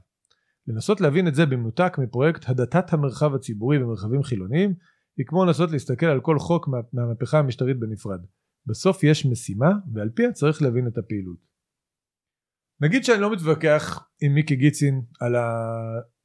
[0.67, 4.75] לנסות להבין את זה במנותק מפרויקט הדתת המרחב הציבורי במרחבים חילוניים,
[5.17, 8.21] היא כמו לנסות להסתכל על כל חוק מה, מהמהפכה המשטרית בנפרד.
[8.67, 11.39] בסוף יש משימה ועל פיה צריך להבין את הפעילות.
[12.85, 15.49] נגיד שאני לא מתווכח עם מיקי גיצין על, ה...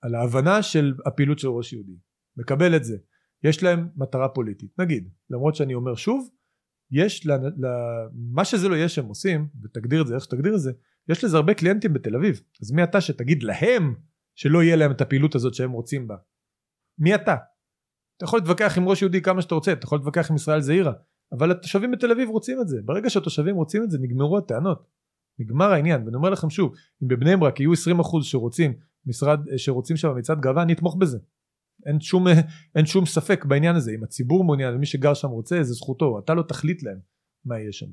[0.01, 1.97] על ההבנה של הפעילות של ראש יהודי,
[2.37, 2.97] מקבל את זה,
[3.43, 6.29] יש להם מטרה פוליטית, נגיד, למרות שאני אומר שוב,
[6.91, 7.31] יש, ל...
[7.31, 7.67] ל...
[8.33, 10.71] מה שזה לא יהיה שהם עושים, ותגדיר את זה איך שתגדיר את זה,
[11.09, 13.95] יש לזה הרבה קליינטים בתל אביב, אז מי אתה שתגיד להם
[14.35, 16.15] שלא יהיה להם את הפעילות הזאת שהם רוצים בה?
[16.97, 17.35] מי אתה?
[18.17, 20.93] אתה יכול להתווכח עם ראש יהודי כמה שאתה רוצה, אתה יכול להתווכח עם ישראל זעירה,
[21.31, 24.98] אבל התושבים בתל אביב רוצים את זה, ברגע שהתושבים רוצים את זה נגמרו הטענות,
[25.39, 26.73] נגמר העניין, ואני אומר לכם שוב,
[27.03, 27.77] אם בבני ברק יהיו 20%
[28.21, 28.73] שרוצים
[29.05, 31.17] משרד, שרוצים שם מצעד גאווה, אני אתמוך בזה.
[31.85, 32.27] אין שום,
[32.75, 36.33] אין שום ספק בעניין הזה, אם הציבור מעוניין ומי שגר שם רוצה, זה זכותו, אתה
[36.33, 36.99] לא תחליט להם
[37.45, 37.87] מה יהיה שם.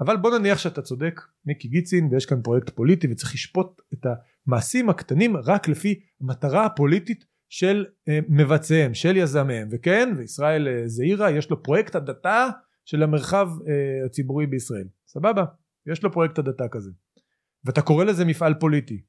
[0.00, 4.06] אבל בוא נניח שאתה צודק, מיקי גיצין, ויש כאן פרויקט פוליטי וצריך לשפוט את
[4.46, 11.30] המעשים הקטנים רק לפי המטרה הפוליטית של אה, מבצעיהם, של יזמיהם, וכן, וישראל אה, זעירה,
[11.30, 12.48] יש לו פרויקט הדתה
[12.84, 15.44] של המרחב אה, הציבורי בישראל, סבבה,
[15.92, 16.90] יש לו פרויקט הדתה כזה,
[17.64, 19.02] ואתה קורא לזה מפעל פוליטי.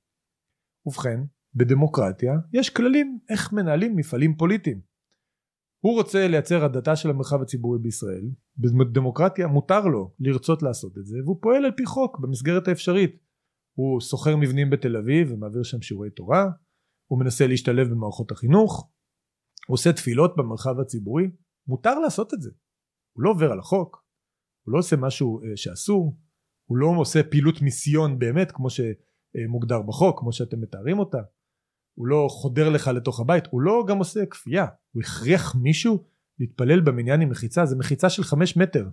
[0.85, 1.19] ובכן,
[1.55, 4.81] בדמוקרטיה יש כללים איך מנהלים מפעלים פוליטיים.
[5.79, 11.17] הוא רוצה לייצר הדתה של המרחב הציבורי בישראל, בדמוקרטיה מותר לו לרצות לעשות את זה,
[11.25, 13.23] והוא פועל על פי חוק במסגרת האפשרית.
[13.77, 16.45] הוא שוכר מבנים בתל אביב ומעביר שם שיעורי תורה,
[17.07, 18.91] הוא מנסה להשתלב במערכות החינוך,
[19.67, 21.23] הוא עושה תפילות במרחב הציבורי,
[21.67, 22.51] מותר לעשות את זה.
[23.13, 24.05] הוא לא עובר על החוק,
[24.65, 26.17] הוא לא עושה משהו אה, שאסור,
[26.67, 31.21] הוא לא עושה פעילות מיסיון באמת כמו שמוגדר בחוק, כמו שאתם מתארים אותה,
[31.97, 36.03] הוא לא חודר לך לתוך הבית, הוא לא גם עושה כפייה, הוא הכריח מישהו
[36.39, 38.87] להתפלל במניין עם מחיצה, זה מחיצה של חמש מטר.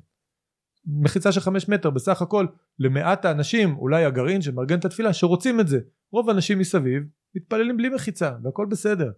[0.87, 2.47] מחיצה של חמש מטר בסך הכל
[2.79, 5.81] למעט האנשים, אולי הגרעין שמארגן את התפילה, שרוצים את זה.
[6.13, 7.03] רוב האנשים מסביב
[7.35, 9.13] מתפללים בלי מחיצה והכל בסדר.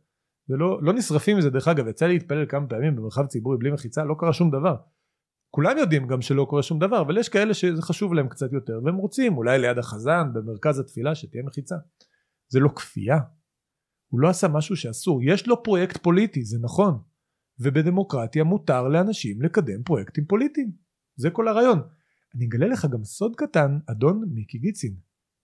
[0.49, 4.05] ולא לא נשרפים מזה דרך אגב, יצא לי להתפלל כמה פעמים במרחב ציבורי בלי מחיצה,
[4.05, 4.77] לא קרה שום דבר.
[5.57, 8.81] כולם יודעים גם שלא קורה שום דבר, אבל יש כאלה שזה חשוב להם קצת יותר,
[8.85, 11.75] והם רוצים אולי ליד החזן, במרכז התפילה, שתהיה מחיצה.
[12.49, 13.19] זה לא כפייה.
[14.13, 15.21] הוא לא עשה משהו שאסור.
[15.25, 16.99] יש לו פרויקט פוליטי, זה נכון.
[17.59, 20.73] ובדמוקרטיה מותר לאנשים לקדם פרויקטים פוליטיים.
[21.17, 21.79] זה כל הרעיון.
[22.35, 24.97] אני אגלה לך גם סוד קטן, אדון מיקי גיצין.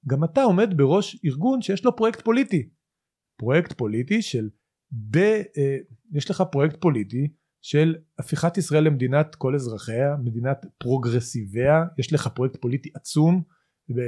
[0.07, 2.69] גם אתה עומד בראש ארגון שיש לו פרויקט פוליטי.
[3.39, 4.49] פרויקט פוליטי של
[5.11, 5.17] ב...
[5.17, 5.77] אה,
[6.13, 7.29] יש לך פרויקט פוליטי
[7.63, 13.43] של הפיכת ישראל למדינת כל אזרחיה, מדינת פרוגרסיביה, יש לך פרויקט פוליטי עצום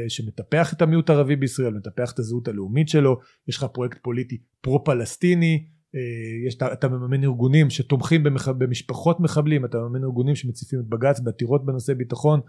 [0.09, 5.67] שמטפח את המיעוט הערבי בישראל, מטפח את הזהות הלאומית שלו, יש לך פרויקט פוליטי פרו-פלסטיני,
[5.95, 11.21] אה, יש, אתה מממן ארגונים שתומכים במח, במשפחות מחבלים, אתה מממן ארגונים שמציפים את בג"ץ
[11.21, 12.41] בעתירות בנושא ביטחון,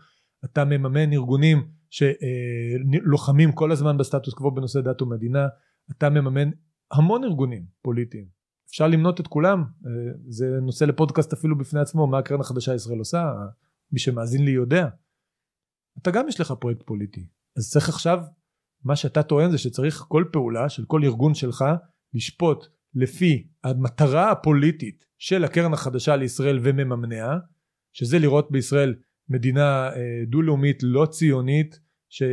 [0.46, 5.48] אתה מממן ארגונים שלוחמים כל הזמן בסטטוס קוו בנושא דת ומדינה,
[5.92, 6.50] אתה מממן
[6.92, 8.26] המון ארגונים פוליטיים,
[8.70, 9.92] אפשר למנות את כולם, אה,
[10.28, 13.32] זה נושא לפודקאסט אפילו בפני עצמו, מה הקרן החדשה ישראל עושה,
[13.92, 14.88] מי שמאזין לי יודע.
[16.02, 18.20] אתה גם יש לך פרויקט פוליטי, אז צריך עכשיו,
[18.84, 21.66] מה שאתה טוען זה שצריך כל פעולה של כל ארגון שלך
[22.14, 27.38] לשפוט לפי המטרה הפוליטית של הקרן החדשה לישראל ומממניה,
[27.94, 28.96] שזה לראות בישראל
[29.30, 32.24] מדינה אה, דו-לאומית לא ציונית ש,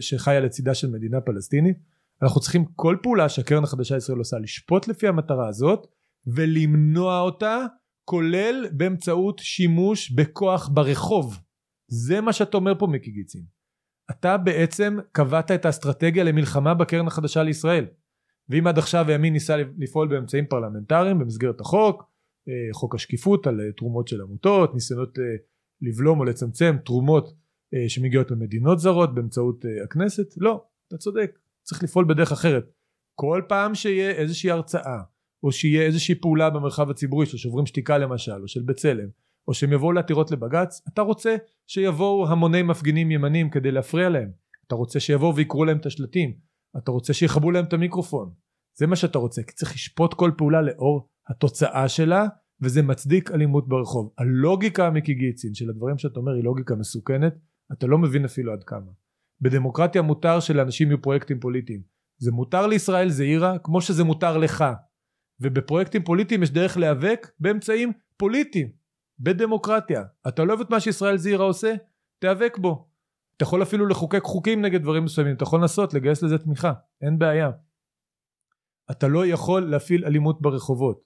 [0.00, 1.78] שחיה לצידה של מדינה פלסטינית.
[2.22, 5.86] אנחנו צריכים כל פעולה שהקרן החדשה לישראל עושה לשפוט לפי המטרה הזאת
[6.26, 7.66] ולמנוע אותה
[8.04, 11.38] כולל באמצעות שימוש בכוח ברחוב.
[11.88, 13.42] זה מה שאתה אומר פה מיקי גיצין.
[14.10, 17.86] אתה בעצם קבעת את האסטרטגיה למלחמה בקרן החדשה לישראל.
[18.48, 22.02] ואם עד עכשיו הימין ניסה לפעול באמצעים פרלמנטריים במסגרת החוק,
[22.48, 25.24] אה, חוק השקיפות על אה, תרומות של עמותות, ניסיונות אה,
[25.82, 27.48] לבלום או לצמצם תרומות
[27.88, 31.38] שמגיעות ממדינות זרות באמצעות הכנסת, לא, אתה צודק,
[31.68, 32.64] צריך לפעול בדרך אחרת.
[33.14, 35.00] כל פעם שיהיה איזושהי הרצאה
[35.42, 39.08] או שיהיה איזושהי פעולה במרחב הציבורי של שוברים שתיקה למשל או של בצלם
[39.48, 44.30] או שהם יבואו לעתירות לבג"ץ אתה רוצה שיבואו המוני מפגינים ימנים כדי להפריע להם.
[44.66, 46.34] אתה רוצה שיבואו ויקרו להם את השלטים.
[46.76, 48.32] אתה רוצה שיכבו להם את המיקרופון.
[48.78, 52.26] זה מה שאתה רוצה כי צריך לשפוט כל פעולה לאור התוצאה שלה
[52.60, 54.12] וזה מצדיק אלימות ברחוב.
[54.18, 57.38] הלוגיקה המיקי גיצין של הדברים שאתה אומר היא לוגיקה מסוכנת
[57.72, 58.90] אתה לא מבין אפילו עד כמה
[59.40, 61.82] בדמוקרטיה מותר שלאנשים יהיו פרויקטים פוליטיים.
[62.18, 64.64] זה מותר לישראל זעירה כמו שזה מותר לך.
[65.40, 68.72] ובפרויקטים פוליטיים יש דרך להיאבק באמצעים פוליטיים
[69.18, 70.04] בדמוקרטיה.
[70.28, 71.74] אתה לא אוהב את מה שישראל זעירה עושה?
[72.18, 72.88] תיאבק בו.
[73.36, 77.18] אתה יכול אפילו לחוקק חוקים נגד דברים מסוימים אתה יכול לנסות לגייס לזה תמיכה אין
[77.18, 77.50] בעיה.
[78.90, 81.02] אתה לא יכול להפעיל אלימות ברחובות.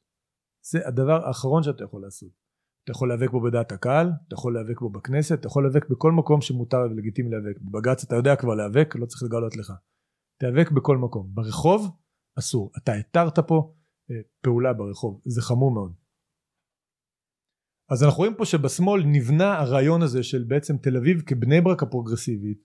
[0.71, 2.42] זה הדבר האחרון שאתה יכול לעשות
[2.85, 6.13] אתה יכול להיאבק בו בדעת הקהל אתה יכול להיאבק בו בכנסת אתה יכול להיאבק בכל
[6.13, 9.73] מקום שמותר ולגיטימי להיאבק בבג"ץ אתה יודע כבר להיאבק לא צריך לגלות לך.
[10.43, 11.31] תיאבק בכל מקום.
[11.35, 11.97] ברחוב
[12.39, 12.71] אסור.
[12.79, 13.75] אתה התרת פה
[14.11, 15.21] אה, פעולה ברחוב.
[15.25, 15.95] זה חמור מאוד.
[17.91, 22.59] אז אנחנו רואים פה שבשמאל נבנה הרעיון הזה של בעצם תל אביב כבני ברק הפרוגרסיבית.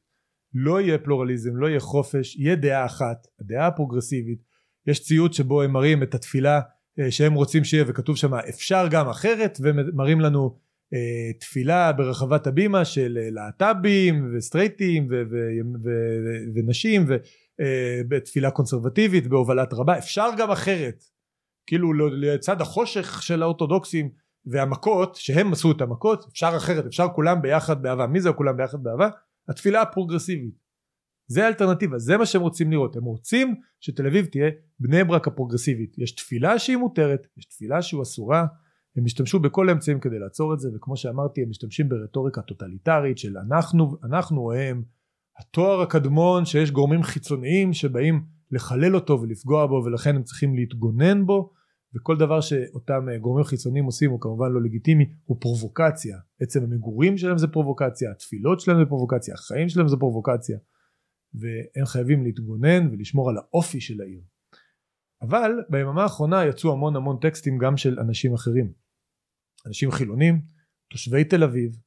[0.54, 4.40] לא יהיה פלורליזם לא יהיה חופש יהיה דעה אחת הדעה הפרוגרסיבית.
[4.88, 6.62] יש ציוד שבו הם מראים את התפילה
[7.10, 10.58] שהם רוצים שיהיה וכתוב שם אפשר גם אחרת ומראים לנו
[10.94, 17.06] אה, תפילה ברחבת הבימה של אה, להט"בים וסטרייטים ו- ו- ו- ונשים
[18.00, 19.98] ובתפילה קונסרבטיבית בהובלת רבה.
[19.98, 21.04] אפשר גם אחרת
[21.68, 24.10] כאילו לצד החושך של האורתודוקסים
[24.46, 28.84] והמכות שהם עשו את המכות אפשר אחרת אפשר כולם ביחד באהבה מי זה כולם ביחד
[28.84, 29.10] באהבה
[29.50, 30.67] התפילה הפרוגרסיבית
[31.28, 32.96] זה האלטרנטיבה זה מה שהם רוצים לראות.
[32.96, 34.50] הם רוצים שתל אביב תהיה
[34.80, 35.98] בני ברק הפרוגרסיבית.
[35.98, 38.46] יש תפילה שהיא מותרת יש תפילה שהיא אסורה
[38.98, 43.38] הם השתמשו בכל האמצעים כדי לעצור את זה וכמו שאמרתי הם משתמשים ברטוריקה טוטליטרית של
[43.38, 44.84] אנחנו אנחנו או הם
[45.40, 48.22] התואר הקדמון שיש גורמים חיצוניים שבאים
[48.52, 51.52] לחלל אותו ולפגוע בו ולכן הם צריכים להתגונן בו
[51.96, 56.18] וכל דבר שאותם אה, גורמים חיצוניים עושים הוא כמובן לא לגיטימי הוא פרובוקציה.
[56.42, 60.58] עצם המגורים שלהם זה פרובוקציה התפילות שלהם זה פרובוקציה החיים שלהם זה פרובוקציה
[61.34, 64.22] והם חייבים להתגונן ולשמור על האופי של העיר.
[65.22, 68.74] אבל ביממה האחרונה יצאו המון המון טקסטים גם של אנשים אחרים.
[69.68, 70.42] אנשים חילונים
[70.90, 71.78] תושבי תל אביב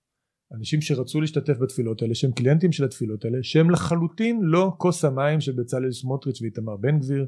[0.53, 5.41] אנשים שרצו להשתתף בתפילות האלה שהם קליינטים של התפילות האלה שהם לחלוטין לא כוס המים
[5.41, 7.27] של בצלאל סמוטריץ' ואיתמר בן גביר.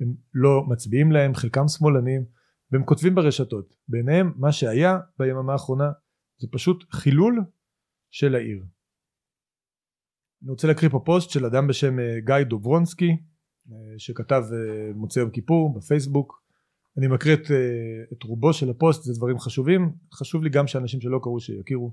[0.00, 2.24] הם לא מצביעים להם חלקם שמאלנים
[2.70, 3.74] והם כותבים ברשתות.
[3.88, 5.90] ביניהם מה שהיה ביממה האחרונה
[6.40, 7.44] זה פשוט חילול
[8.10, 8.64] של העיר
[10.42, 13.16] אני רוצה להקריא פה פוסט של אדם בשם אה, גיא דוברונסקי
[13.72, 16.42] אה, שכתב אה, מוצאי יום כיפור בפייסבוק.
[16.98, 17.50] אני מקריא את,
[18.12, 19.92] את רובו של הפוסט זה דברים חשובים.
[20.12, 21.92] חשוב לי גם שאנשים שלא קראו שיכירו.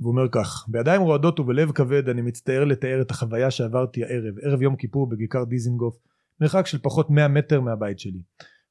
[0.00, 4.34] והוא אומר כך בידיים רועדות ובלב כבד אני מצטער לתאר את החוויה שעברתי הערב.
[4.42, 5.98] ערב יום כיפור בכיכר דיזינגוף
[6.40, 8.22] מרחק של פחות 100 מטר מהבית שלי.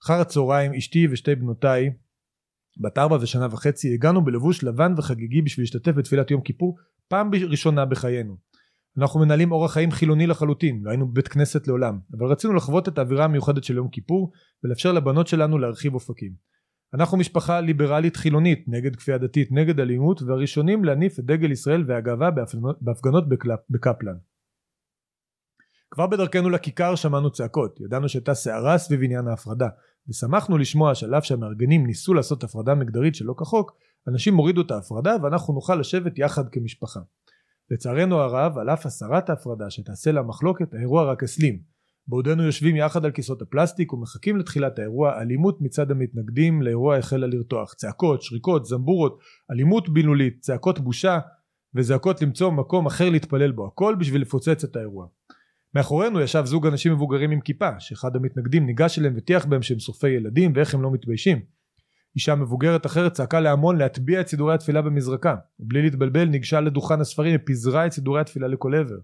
[0.04, 1.94] אחר הצהריים אשתי ושתי בנותיי
[2.78, 6.78] בת ארבע ושנה וחצי הגענו בלבוש לבן וחגיגי בשביל להשתתף בתפילת יום כיפור
[7.12, 8.38] פעם ראשונה בחיינו.
[8.98, 12.98] אנחנו מנהלים אורח חיים חילוני לחלוטין, לא היינו בבית כנסת לעולם, אבל רצינו לחוות את
[12.98, 14.32] האווירה המיוחדת של יום כיפור
[14.64, 16.34] ולאפשר לבנות שלנו להרחיב אופקים.
[16.94, 22.30] אנחנו משפחה ליברלית חילונית, נגד כפייה דתית, נגד אלימות, והראשונים להניף את דגל ישראל והגאווה
[22.82, 23.24] בהפגנות
[23.70, 24.16] בקפלן.
[25.92, 29.68] כבר בדרכנו לכיכר שמענו צעקות, ידענו שהייתה סערה סביב עניין ההפרדה,
[30.10, 33.72] ושמחנו לשמוע שעל אף שהמארגנים ניסו לעשות הפרדה מגדרית שלא כחוק,
[34.08, 37.00] אנשים הורידו את ההפרדה ואנחנו נוכל לשבת יחד כמשפחה.
[37.72, 41.60] לצערנו הרב, על אף הסרת ההפרדה שתעשה לה מחלוקת, האירוע רק הסלים.
[42.08, 47.74] בעודנו יושבים יחד על כיסאות הפלסטיק ומחכים לתחילת האירוע, אלימות מצד המתנגדים לאירוע החלה לרתוח.
[47.74, 49.20] צעקות, שריקות, זמבורות,
[49.52, 51.20] אלימות בילולית, צעקות בושה
[51.76, 55.08] וזעקות למצוא מקום אחר להתפלל בו, הכל בשביל לפוצץ את האירוע.
[55.76, 60.10] מאחורינו ישב זוג אנשים מבוגרים עם כיפה, שאחד המתנגדים ניגש אליהם וטיח בהם שהם שורפי
[60.10, 61.61] ילדים ואיך הם לא מתביישים.
[62.16, 67.36] אישה מבוגרת אחרת צעקה להמון להטביע את סידורי התפילה במזרקה, ובלי להתבלבל ניגשה לדוכן הספרים
[67.40, 68.98] ופיזרה את סידורי התפילה לכל עבר.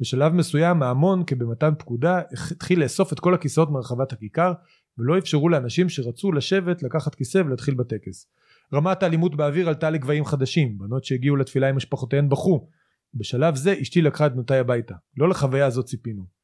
[0.00, 2.20] בשלב מסוים ההמון כבמתן פקודה
[2.52, 4.52] התחיל לאסוף את כל הכיסאות מרחבת הכיכר
[4.98, 8.26] ולא אפשרו לאנשים שרצו לשבת לקחת כיסא ולהתחיל בטקס.
[8.74, 12.68] רמת האלימות באוויר עלתה לגבהים חדשים, בנות שהגיעו לתפילה עם משפחותיהן בכו.
[13.14, 16.37] בשלב זה אשתי לקחה את בנותיי הביתה, לא לחוויה הזאת ציפינו.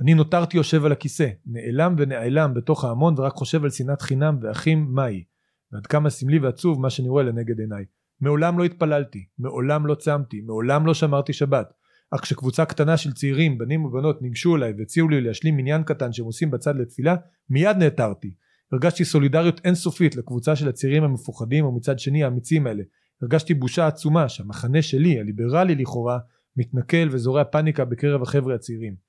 [0.00, 4.86] אני נותרתי יושב על הכיסא, נעלם ונעלם בתוך ההמון ורק חושב על שנאת חינם ואחים
[4.90, 5.24] מהי,
[5.72, 7.84] ועד כמה סמלי ועצוב מה שאני רואה לנגד עיניי.
[8.20, 11.72] מעולם לא התפללתי, מעולם לא צמתי, מעולם לא שמרתי שבת.
[12.10, 16.26] אך כשקבוצה קטנה של צעירים, בנים ובנות, ניגשו אליי והציעו לי להשלים מניין קטן שהם
[16.26, 17.16] עושים בצד לתפילה,
[17.50, 18.34] מיד נעתרתי.
[18.72, 22.82] הרגשתי סולידריות אינסופית לקבוצה של הצעירים המפוחדים ומצד שני האמיצים האלה.
[23.22, 26.18] הרגשתי בושה עצומה שהמחנה שלי, הליברלי לכאורה,
[26.56, 29.07] מתנכל וזורע פאניקה בקרב החבר'ה הצעירים.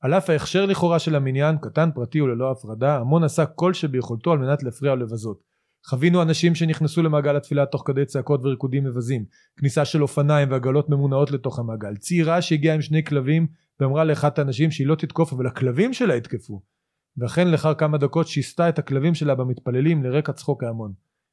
[0.00, 4.38] על אף ההכשר לכאורה של המניין, קטן פרטי וללא הפרדה, המון עשה כל שביכולתו על
[4.38, 5.42] מנת להפריע ולבזות.
[5.86, 9.24] חווינו אנשים שנכנסו למעגל התפילה תוך כדי צעקות וריקודים מבזים,
[9.56, 13.46] כניסה של אופניים ועגלות ממונעות לתוך המעגל, צעירה שהגיעה עם שני כלבים
[13.80, 16.62] ואמרה לאחת האנשים שהיא לא תתקוף אבל הכלבים שלה יתקפו.
[17.16, 20.92] ואכן לאחר כמה דקות שיסתה את הכלבים שלה במתפללים לרקע צחוק ההמון.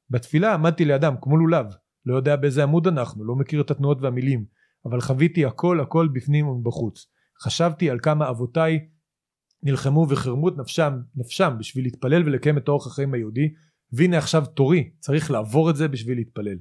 [0.10, 1.66] בתפילה עמדתי לידם כמו לולב,
[2.06, 4.46] לא יודע באיזה עמוד אנחנו, לא מכיר את התנועות והמילים,
[4.86, 7.17] אבל חוויתי הכל הכל בפנים ובחוץ.
[7.42, 8.88] חשבתי על כמה אבותיי
[9.64, 13.54] נלחמו וחרמו את נפשם, נפשם בשביל להתפלל ולקיים את אורח החיים היהודי
[13.92, 16.58] והנה עכשיו תורי צריך לעבור את זה בשביל להתפלל.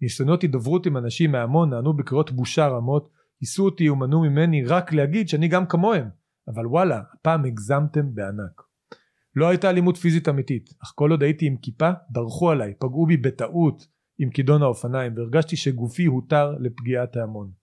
[0.00, 3.10] ניסיונות הידברות עם אנשים מההמון נענו בקריאות בושה רמות
[3.40, 6.08] היסו אותי ומנעו ממני רק להגיד שאני גם כמוהם
[6.48, 8.62] אבל וואלה הפעם הגזמתם בענק.
[9.36, 13.16] לא הייתה אלימות פיזית אמיתית אך כל עוד הייתי עם כיפה דרכו עליי פגעו בי
[13.16, 13.86] בטעות
[14.18, 17.59] עם כידון האופניים והרגשתי שגופי הותר לפגיעת ההמון.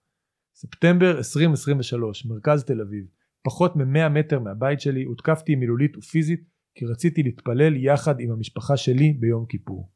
[0.59, 3.05] ספטמבר 2023, מרכז תל אביב.
[3.43, 9.13] פחות מ-100 מטר מהבית שלי הותקפתי מילולית ופיזית כי רציתי להתפלל יחד עם המשפחה שלי
[9.13, 9.91] ביום כיפור.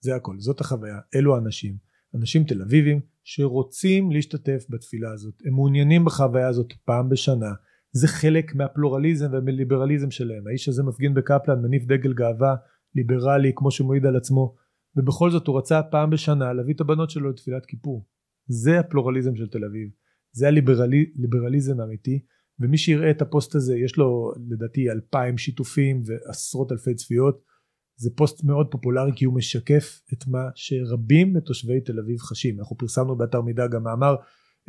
[0.00, 0.38] זה הכל.
[0.38, 0.98] זאת החוויה.
[1.14, 1.76] אלו האנשים.
[2.14, 5.34] אנשים תל אביבים שרוצים להשתתף בתפילה הזאת.
[5.44, 7.52] הם מעוניינים בחוויה הזאת פעם בשנה.
[7.92, 10.46] זה חלק מהפלורליזם ומהליברליזם שלהם.
[10.46, 12.56] האיש הזה מפגין בקפלן מניף דגל גאווה
[12.94, 14.54] ליברלי כמו שהוא מעיד על עצמו.
[14.96, 18.06] ובכל זאת הוא רצה פעם בשנה להביא את הבנות שלו לתפילת כיפור
[18.48, 19.88] זה הפלורליזם של תל אביב.
[20.32, 22.20] זה הליברליזם האמיתי
[22.60, 27.42] ומי שיראה את הפוסט הזה יש לו לדעתי אלפיים שיתופים ועשרות אלפי צפיות.
[27.96, 32.60] זה פוסט מאוד פופולרי כי הוא משקף את מה שרבים מתושבי תל אביב חשים.
[32.60, 34.14] אנחנו פרסמנו באתר מידע גם מאמר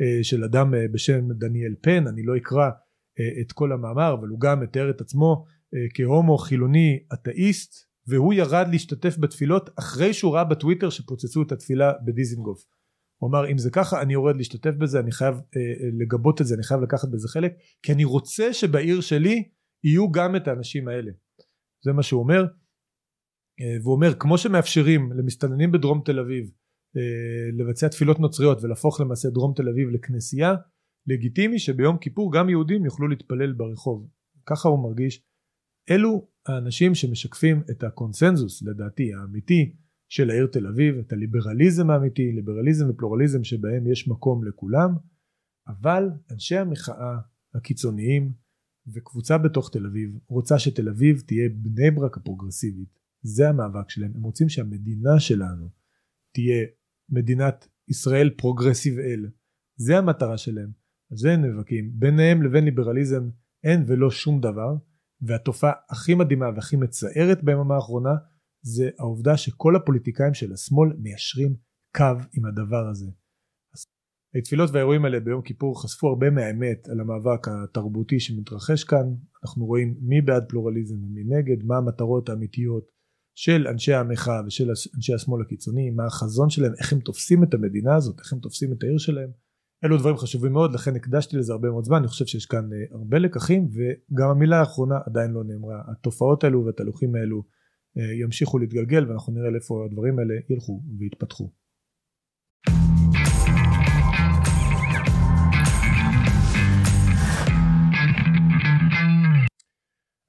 [0.00, 2.06] אה, של אדם אה, בשם דניאל פן.
[2.06, 2.70] אני לא אקרא
[3.20, 5.44] אה, את כל המאמר אבל הוא גם מתאר את עצמו
[5.94, 12.64] כהומו חילוני אתאיסט והוא ירד להשתתף בתפילות אחרי שהוא ראה בטוויטר שפוצצו את התפילה בדיזינגוף
[13.20, 16.46] הוא אמר אם זה ככה אני יורד להשתתף בזה אני חייב אה, אה, לגבות את
[16.46, 17.52] זה אני חייב לקחת בזה חלק
[17.82, 19.48] כי אני רוצה שבעיר שלי
[19.84, 21.10] יהיו גם את האנשים האלה.
[21.84, 22.42] זה מה שהוא אומר.
[23.60, 26.50] אה, והוא אומר כמו שמאפשרים למסתננים בדרום תל אביב
[26.96, 27.02] אה,
[27.58, 30.54] לבצע תפילות נוצריות ולהפוך למעשה דרום תל אביב לכנסייה
[31.06, 34.08] לגיטימי שביום כיפור גם יהודים יוכלו להתפלל ברחוב.
[34.46, 35.22] ככה הוא מרגיש.
[35.90, 39.74] אלו האנשים שמשקפים את הקונסנזוס לדעתי האמיתי
[40.10, 44.96] של העיר תל אביב, את הליברליזם האמיתי, ליברליזם ופלורליזם שבהם יש מקום לכולם,
[45.68, 47.18] אבל אנשי המחאה
[47.54, 48.32] הקיצוניים
[48.94, 54.22] וקבוצה בתוך תל אביב רוצה שתל אביב תהיה בני ברק הפרוגרסיבית, זה המאבק שלהם, הם
[54.22, 55.68] רוצים שהמדינה שלנו
[56.34, 56.66] תהיה
[57.08, 59.30] מדינת ישראל פרוגרסיבית,
[59.76, 60.70] זה המטרה שלהם,
[61.10, 63.28] על זה הם נאבקים, ביניהם לבין ליברליזם
[63.64, 64.76] אין ולא שום דבר,
[65.20, 68.14] והתופעה הכי מדהימה והכי מצערת ביממה האחרונה
[68.62, 71.54] זה העובדה שכל הפוליטיקאים של השמאל מיישרים
[71.96, 73.06] קו עם הדבר הזה.
[74.34, 79.14] התפילות והאירועים האלה ביום כיפור חשפו הרבה מהאמת על המאבק התרבותי שמתרחש כאן.
[79.44, 82.90] אנחנו רואים מי בעד פלורליזם ומי נגד מה המטרות האמיתיות
[83.34, 87.96] של אנשי המחאה ושל אנשי השמאל הקיצוני מה החזון שלהם איך הם תופסים את המדינה
[87.96, 89.30] הזאת איך הם תופסים את העיר שלהם.
[89.84, 91.96] אלו דברים חשובים מאוד לכן הקדשתי לזה הרבה מאוד זמן.
[91.96, 95.82] אני חושב שיש כאן אה, הרבה לקחים וגם המילה האחרונה עדיין לא נאמרה.
[95.88, 97.42] התופעות האלו והתהלוכים האלו
[97.96, 101.50] ימשיכו להתגלגל ואנחנו נראה לאיפה הדברים האלה ילכו ויתפתחו.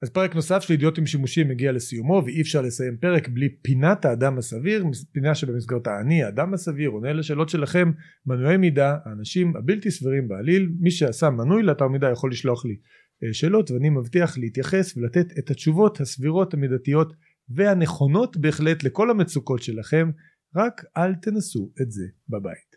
[0.02, 4.38] אז פרק נוסף של אידיוטים שימושיים מגיע לסיומו ואי אפשר לסיים פרק בלי פינת האדם
[4.38, 7.90] הסביר פינה שבמסגרתה אני האדם הסביר עונה לשאלות שלכם
[8.26, 12.76] מנועי מידע האנשים הבלתי סבירים בעליל מי שעשה מנוי לאתר מידע יכול לשלוח לי
[13.24, 17.12] אה, שאלות ואני מבטיח להתייחס ולתת את התשובות הסבירות המידתיות
[17.48, 20.10] והנכונות בהחלט לכל המצוקות שלכם
[20.56, 22.72] רק אל תנסו את זה בבית.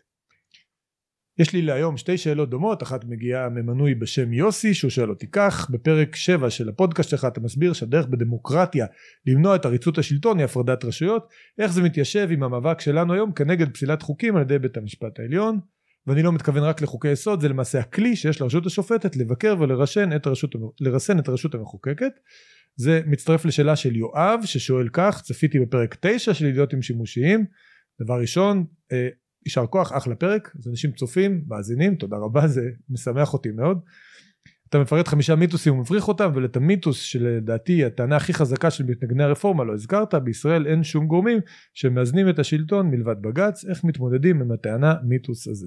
[1.38, 5.70] יש לי להיום שתי שאלות דומות אחת מגיעה ממנוי בשם יוסי שהוא שואל אותי כך
[5.70, 8.86] בפרק 7 של הפודקאסט שלך אתה מסביר שהדרך בדמוקרטיה
[9.26, 13.74] למנוע את עריצות השלטון היא הפרדת רשויות איך זה מתיישב עם המאבק שלנו היום כנגד
[13.74, 15.60] פסילת חוקים על ידי בית המשפט העליון
[16.06, 20.26] ואני לא מתכוון רק לחוקי יסוד זה למעשה הכלי שיש לרשות השופטת לבקר ולרסן את
[20.26, 20.54] הרשות,
[21.20, 22.12] את הרשות המחוקקת
[22.76, 27.44] זה מצטרף לשאלה של יואב ששואל כך צפיתי בפרק 9 של אידיוטים שימושיים.
[28.02, 29.08] דבר ראשון אה,
[29.46, 33.78] יישר כוח אחלה פרק אז אנשים צופים מאזינים תודה רבה זה משמח אותי מאוד.
[34.68, 39.64] אתה מפרט חמישה מיתוסים ומפריך אותם ולאת המיתוס שלדעתי הטענה הכי חזקה של מתנגני הרפורמה
[39.64, 41.38] לא הזכרת בישראל אין שום גורמים
[41.74, 45.66] שמאזנים את השלטון מלבד בג"ץ איך מתמודדים עם הטענה מיתוס הזה?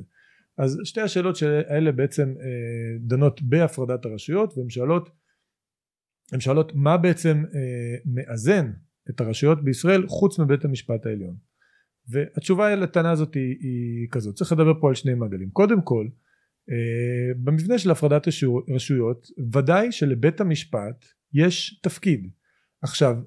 [0.57, 1.37] אז שתי השאלות
[1.67, 5.09] האלה בעצם אה, דנות בהפרדת הרשויות והן שואלות
[6.31, 8.71] הן שואלות מה בעצם אה, מאזן
[9.09, 11.35] את הרשויות בישראל חוץ מבית המשפט העליון.
[12.07, 14.35] והתשובה לטענה הזאת היא, היא כזאת.
[14.35, 15.49] צריך לדבר פה על שני מעגלים.
[15.49, 16.07] קודם כל
[16.69, 18.27] אה, במבנה של הפרדת
[18.75, 22.27] רשויות ודאי שלבית המשפט יש תפקיד.
[22.81, 23.17] עכשיו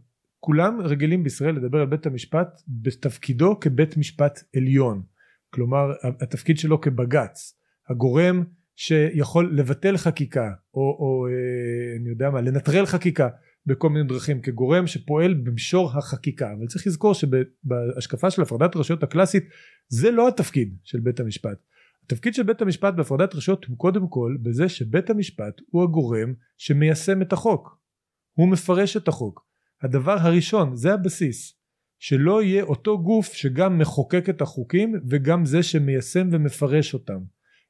[0.40, 5.02] כולם רגילים בישראל לדבר על בית המשפט בתפקידו כבית משפט עליון.
[5.50, 7.58] כלומר התפקיד שלו כבג"ץ.
[7.88, 8.44] הגורם
[8.76, 13.28] שיכול לבטל חקיקה או, או אה, אני יודע מה לנטרל חקיקה
[13.66, 16.52] בכל מיני דרכים כגורם שפועל במישור החקיקה.
[16.52, 19.44] אבל צריך לזכור שבהשקפה של הפרדת רשויות הקלאסית
[19.88, 21.58] זה לא התפקיד של בית המשפט.
[22.04, 27.22] התפקיד של בית המשפט בהפרדת רשויות הוא קודם כל בזה שבית המשפט הוא הגורם שמיישם
[27.22, 27.78] את החוק.
[28.32, 29.46] הוא מפרש את החוק.
[29.82, 31.58] הדבר הראשון זה הבסיס
[31.98, 37.18] שלא יהיה אותו גוף שגם מחוקק את החוקים וגם זה שמיישם ומפרש אותם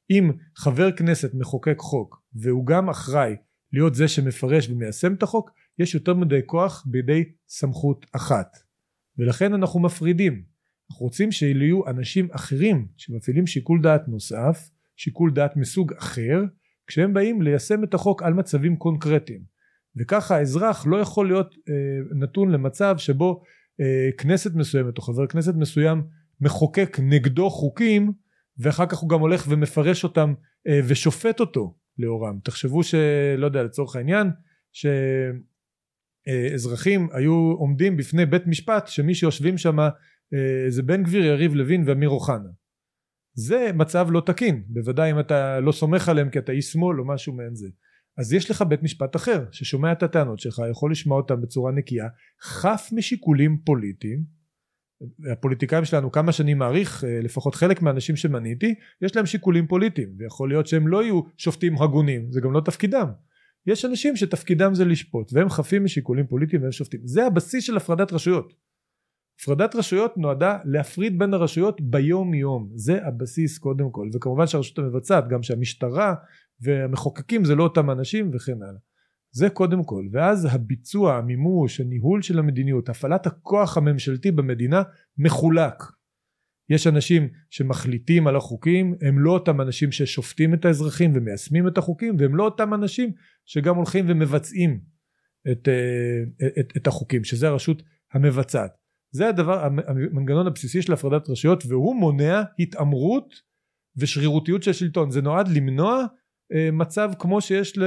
[0.09, 3.35] אם חבר כנסת מחוקק חוק והוא גם אחראי
[3.73, 8.57] להיות זה שמפרש ומיישם את החוק יש יותר מדי כוח בידי סמכות אחת.
[9.17, 10.43] ולכן אנחנו מפרידים.
[10.91, 16.43] אנחנו רוצים שיהיו אנשים אחרים שמפעילים שיקול דעת נוסף שיקול דעת מסוג אחר
[16.87, 19.41] כשהם באים ליישם את החוק על מצבים קונקרטיים.
[19.95, 21.73] וככה האזרח לא יכול להיות אה,
[22.19, 23.41] נתון למצב שבו
[23.81, 26.03] אה, כנסת מסוימת או חבר כנסת מסוים
[26.41, 28.13] מחוקק נגדו חוקים
[28.57, 30.33] ואחר כך הוא גם הולך ומפרש אותם
[30.67, 32.39] אה, ושופט אותו לאורם.
[32.43, 34.27] תחשבו שלא יודע לצורך העניין
[36.27, 39.89] שאזרחים היו עומדים בפני בית משפט שמי שיושבים שם אה,
[40.69, 42.49] זה בן גביר יריב לוין ואמיר אוחנה.
[43.35, 44.63] זה מצב לא תקין.
[44.67, 47.67] בוודאי אם אתה לא סומך עליהם כי אתה איש שמאל או משהו מעין זה.
[48.17, 52.07] אז יש לך בית משפט אחר ששומע את הטענות שלך יכול לשמוע אותם בצורה נקייה
[52.41, 54.23] חף משיקולים פוליטיים
[55.31, 60.49] הפוליטיקאים שלנו כמה שאני מעריך אה, לפחות חלק מהאנשים שמניתי יש להם שיקולים פוליטיים ויכול
[60.49, 63.07] להיות שהם לא יהיו שופטים הגונים זה גם לא תפקידם.
[63.67, 66.99] יש אנשים שתפקידם זה לשפוט והם חפים משיקולים פוליטיים והם שופטים.
[67.03, 68.53] זה הבסיס של הפרדת רשויות.
[69.41, 75.27] הפרדת רשויות נועדה להפריד בין הרשויות ביום יום זה הבסיס קודם כל וכמובן שהרשות המבצעת
[75.27, 76.15] גם שהמשטרה
[76.61, 78.79] והמחוקקים זה לא אותם אנשים וכן הלאה
[79.35, 80.07] זה קודם כל.
[80.11, 84.81] ואז הביצוע המימוש הניהול של המדיניות הפעלת הכוח הממשלתי במדינה
[85.17, 85.83] מחולק.
[86.69, 92.15] יש אנשים שמחליטים על החוקים הם לא אותם אנשים ששופטים את האזרחים ומיישמים את החוקים
[92.19, 93.11] והם לא אותם אנשים
[93.45, 94.79] שגם הולכים ומבצעים
[95.51, 98.71] את, אה, את, את החוקים שזה הרשות המבצעת.
[99.11, 103.33] זה הדבר המנגנון הבסיסי של הפרדת רשויות והוא מונע התעמרות
[103.97, 105.11] ושרירותיות של שלטון.
[105.11, 106.05] זה נועד למנוע
[106.71, 107.79] מצב כמו שיש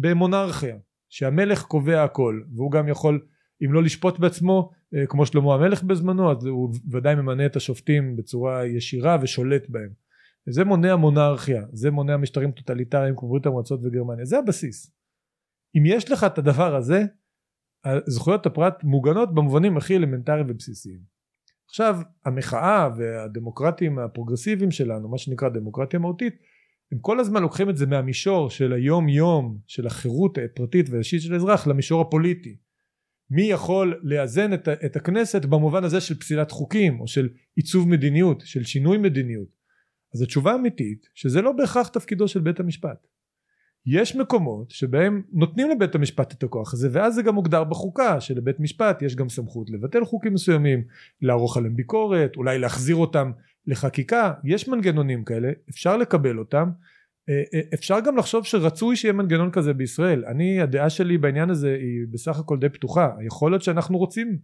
[0.00, 0.76] במונרכיה
[1.08, 3.20] שהמלך קובע הכל והוא גם יכול
[3.64, 8.16] אם לא לשפוט בעצמו אה, כמו שלמה המלך בזמנו אז הוא ודאי ממנה את השופטים
[8.16, 9.90] בצורה ישירה ושולט בהם.
[10.50, 14.92] זה מונע מונרכיה זה מונע משטרים טוטליטריים כמו ברית המועצות וגרמניה זה הבסיס.
[15.78, 17.04] אם יש לך את הדבר הזה
[18.06, 21.00] זכויות הפרט מוגנות במובנים הכי אלמנטריים ובסיסיים.
[21.66, 26.34] עכשיו המחאה והדמוקרטים הפרוגרסיביים שלנו מה שנקרא דמוקרטיה מהותית
[26.92, 31.34] הם כל הזמן לוקחים את זה מהמישור של היום יום של החירות הפרטית והאישית של
[31.34, 32.56] האזרח למישור הפוליטי.
[33.30, 38.42] מי יכול לאזן את, את הכנסת במובן הזה של פסילת חוקים או של עיצוב מדיניות
[38.44, 39.48] של שינוי מדיניות?
[40.14, 43.06] אז התשובה האמיתית שזה לא בהכרח תפקידו של בית המשפט
[43.90, 48.60] יש מקומות שבהם נותנים לבית המשפט את הכוח הזה ואז זה גם מוגדר בחוקה שלבית
[48.60, 50.84] משפט יש גם סמכות לבטל חוקים מסוימים
[51.22, 53.32] לערוך עליהם ביקורת אולי להחזיר אותם
[53.66, 54.32] לחקיקה.
[54.44, 56.70] יש מנגנונים כאלה אפשר לקבל אותם.
[57.28, 60.24] אה, אה, אפשר גם לחשוב שרצוי שיהיה מנגנון כזה בישראל.
[60.24, 63.10] אני הדעה שלי בעניין הזה היא בסך הכל די פתוחה.
[63.26, 64.38] יכול להיות שאנחנו רוצים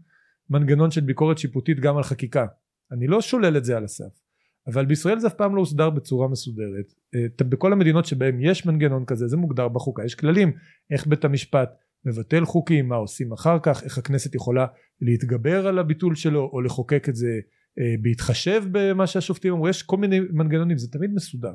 [0.51, 2.47] מנגנון של ביקורת שיפוטית גם על חקיקה.
[2.93, 4.24] אני לא שולל את זה על הסף
[4.67, 6.95] אבל בישראל זה אף פעם לא הוסדר בצורה מסודרת.
[7.15, 10.05] אה, בכל המדינות שבהם יש מנגנון כזה זה מוגדר בחוקה.
[10.05, 10.53] יש כללים
[10.91, 14.67] איך בית המשפט מבטל חוקים מה עושים אחר כך איך הכנסת יכולה
[15.01, 17.41] להתגבר על הביטול שלו או לחוקק את זה
[17.79, 19.69] אה, בהתחשב במה שהשופטים אמרו.
[19.69, 21.55] יש כל מיני מנגנונים זה תמיד מסודר.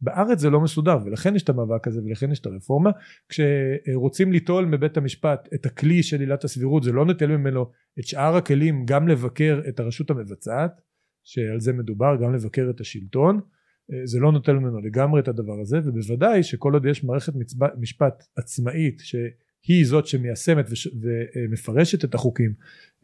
[0.00, 2.90] בארץ זה לא מסודר ולכן יש את המאבק הזה ולכן יש את הרפורמה.
[3.28, 7.66] כשרוצים ליטול מבית המשפט את הכלי של עילת הסבירות זה לא נוטל ממנו
[7.98, 10.80] את שאר הכלים גם לבקר את הרשות המבצעת
[11.24, 13.40] שעל זה מדובר גם לבקר את השלטון
[13.92, 17.32] אה, זה לא נוטל ממנו לגמרי את הדבר הזה ובוודאי שכל עוד יש מערכת
[17.78, 20.66] משפט עצמאית שהיא זאת שמיישמת
[21.02, 22.54] ומפרשת את החוקים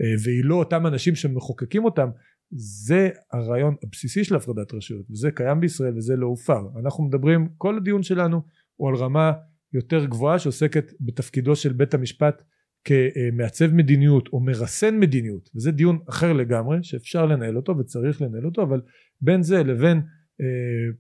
[0.03, 2.09] אה, והיא לא אותם אנשים שמחוקקים אותם
[2.51, 6.61] זה הרעיון הבסיסי של הפרדת רשויות וזה קיים בישראל וזה לא הופר.
[6.81, 8.43] אנחנו מדברים כל הדיון שלנו
[8.77, 9.33] הוא על רמה
[9.73, 12.43] יותר גבוהה שעוסקת בתפקידו של בית המשפט
[12.87, 18.63] כמעצב מדיניות או מרסן מדיניות וזה דיון אחר לגמרי שאפשר לנהל אותו וצריך לנהל אותו
[18.63, 18.81] אבל
[19.21, 20.01] בין זה לבין
[20.41, 20.93] אה,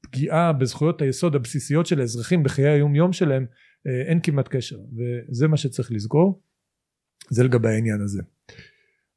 [0.00, 3.46] פגיעה בזכויות היסוד הבסיסיות של האזרחים בחיי היום יום שלהם
[3.86, 6.42] אה, אין כמעט קשר וזה מה שצריך לזכור.
[7.30, 8.22] זה לגבי העניין הזה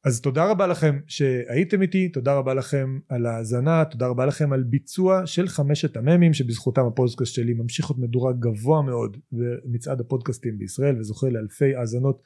[0.06, 4.64] אז תודה רבה לכם שהייתם איתי, תודה רבה לכם על ההאזנה, תודה רבה לכם על
[4.64, 11.00] ביצוע של חמשת המ"מים שבזכותם הפודקאסט שלי ממשיך להיות מדורג גבוה מאוד במצעד הפודקאסטים בישראל
[11.00, 12.22] וזוכה לאלפי האזנות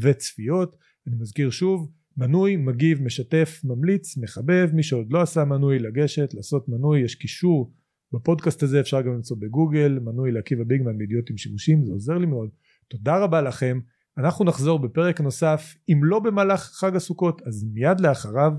[0.00, 0.76] וצפיות.
[1.06, 6.68] אני מזכיר שוב, מנוי, מגיב, משתף, ממליץ, מחבב, מי שעוד לא עשה מנוי לגשת, לעשות
[6.68, 7.72] מנוי, יש קישור
[8.12, 12.26] בפודקאסט הזה, אפשר גם למצוא בגוגל, מנוי לעקיבא ביגמן מידיעות עם שימושים, זה עוזר לי
[12.26, 12.48] מאוד.
[12.88, 13.80] תודה רבה לכם.
[14.18, 18.52] אנחנו נחזור בפרק נוסף אם לא במהלך חג הסוכות אז מיד לאחריו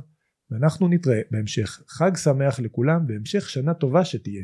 [0.50, 4.44] ואנחנו נתראה בהמשך חג שמח לכולם והמשך שנה טובה שתהיה